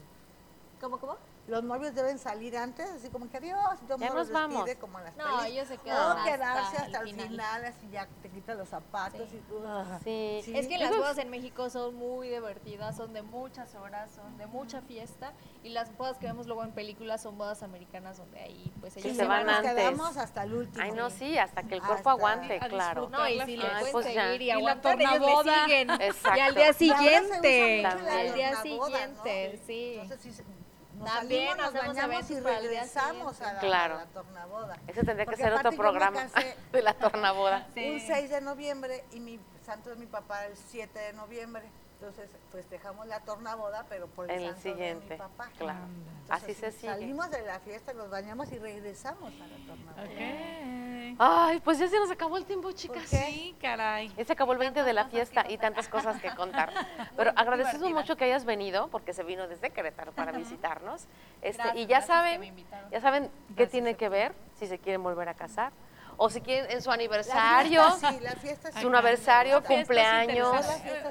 [0.81, 1.16] ¿Cómo, cómo?
[1.49, 4.64] Los novios deben salir antes, así como que adiós, y todo Ya nos vamos.
[4.66, 7.28] despide como en las No, ellos se quedan hasta quedarse hasta el el final.
[7.28, 9.36] final, así ya te quitas los zapatos Sí.
[9.36, 9.99] y tú, ah.
[10.05, 10.40] Sí.
[10.44, 10.57] Sí.
[10.57, 14.46] Es que las bodas en México son muy divertidas, son de muchas horas, son de
[14.46, 15.32] mucha fiesta
[15.62, 19.16] y las bodas que vemos luego en películas son bodas americanas donde ahí pues ellos
[19.16, 19.75] se van nos antes.
[19.75, 20.84] quedamos hasta el último.
[20.84, 23.08] Ay, no, sí, hasta que el cuerpo Hasta- aguante, a claro.
[23.08, 24.26] No, y si le pueden pues ya.
[24.26, 25.91] seguir y Y la aguantar, ellos le siguen.
[26.00, 26.38] Exacto.
[26.38, 29.66] Y al día siguiente, al día siguiente, ¿no?
[29.66, 29.95] sí.
[29.95, 30.58] Entonces, sí, se-
[30.99, 33.95] nos También salimos, nos bañamos y regresamos a la, Claro.
[33.95, 34.76] a la tornaboda.
[34.87, 36.26] Ese tendría que Porque ser otro programa
[36.72, 37.66] de la tornaboda.
[37.75, 37.88] Sí.
[37.91, 41.64] Un 6 de noviembre y mi santo de mi papá el 7 de noviembre.
[42.00, 45.50] Entonces festejamos la tornaboda, pero por el, En el santo de siguiente, mi papá.
[45.58, 45.80] claro.
[45.80, 46.92] Entonces, Así se sigue.
[46.92, 50.04] Salimos de la fiesta, nos bañamos y regresamos a la tornaboda.
[50.04, 50.20] Ok.
[51.18, 53.03] Ay, pues ya se nos acabó el tiempo, chicas.
[53.08, 54.08] Sí, caray.
[54.16, 56.72] Ya se acabó el 20 de la fiesta y tantas cosas que contar.
[57.16, 61.07] Pero agradecemos mucho que hayas venido, porque se vino desde Querétaro para visitarnos.
[61.42, 62.54] Este, Gracias, y ya saben,
[62.92, 65.72] ya saben qué tiene a que ver si se quieren volver a casar
[66.20, 68.80] o si quieren en su La aniversario, fiesta sí, la fiesta sí.
[68.80, 70.66] su aniversario, cumpleaños.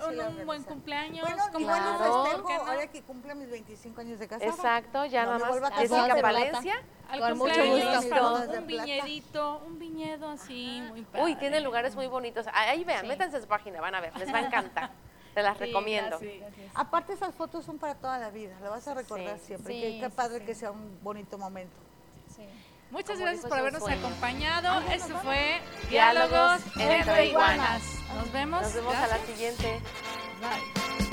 [0.07, 1.21] Un- un buen cumpleaños.
[1.27, 1.97] Bueno, como igual Claro.
[1.99, 2.61] lo ¿por festejo qué no?
[2.67, 4.51] ahora que cumple mis 25 años de casada.
[4.51, 5.73] Exacto, ya No nada más.
[5.77, 6.21] Jessica.
[6.21, 6.75] Palencia.
[7.09, 8.57] Al Con mucho gusto.
[8.59, 11.23] un viñedito, un viñedo así, muy padre.
[11.23, 12.45] Uy, tiene lugares muy bonitos.
[12.53, 13.07] Ahí vean, Sí.
[13.07, 14.91] métanse a su página, van a ver, les va a encantar.
[15.34, 16.17] Se las Sí, recomiendo.
[16.19, 16.71] gracias, gracias.
[16.75, 19.45] Aparte esas fotos son para toda la vida, lo vas a recordar Sí.
[19.45, 19.73] siempre.
[19.73, 20.45] Sí, qué, padre sí.
[20.45, 21.77] que sea un bonito momento.
[22.91, 24.05] Muchas gracias por habernos sueño.
[24.05, 24.81] acompañado.
[24.91, 27.81] Esto fue Diálogos Diálogos entre iguanas.
[28.15, 28.61] Nos vemos.
[28.61, 29.80] Nos vemos a la siguiente.
[30.39, 31.06] Bye.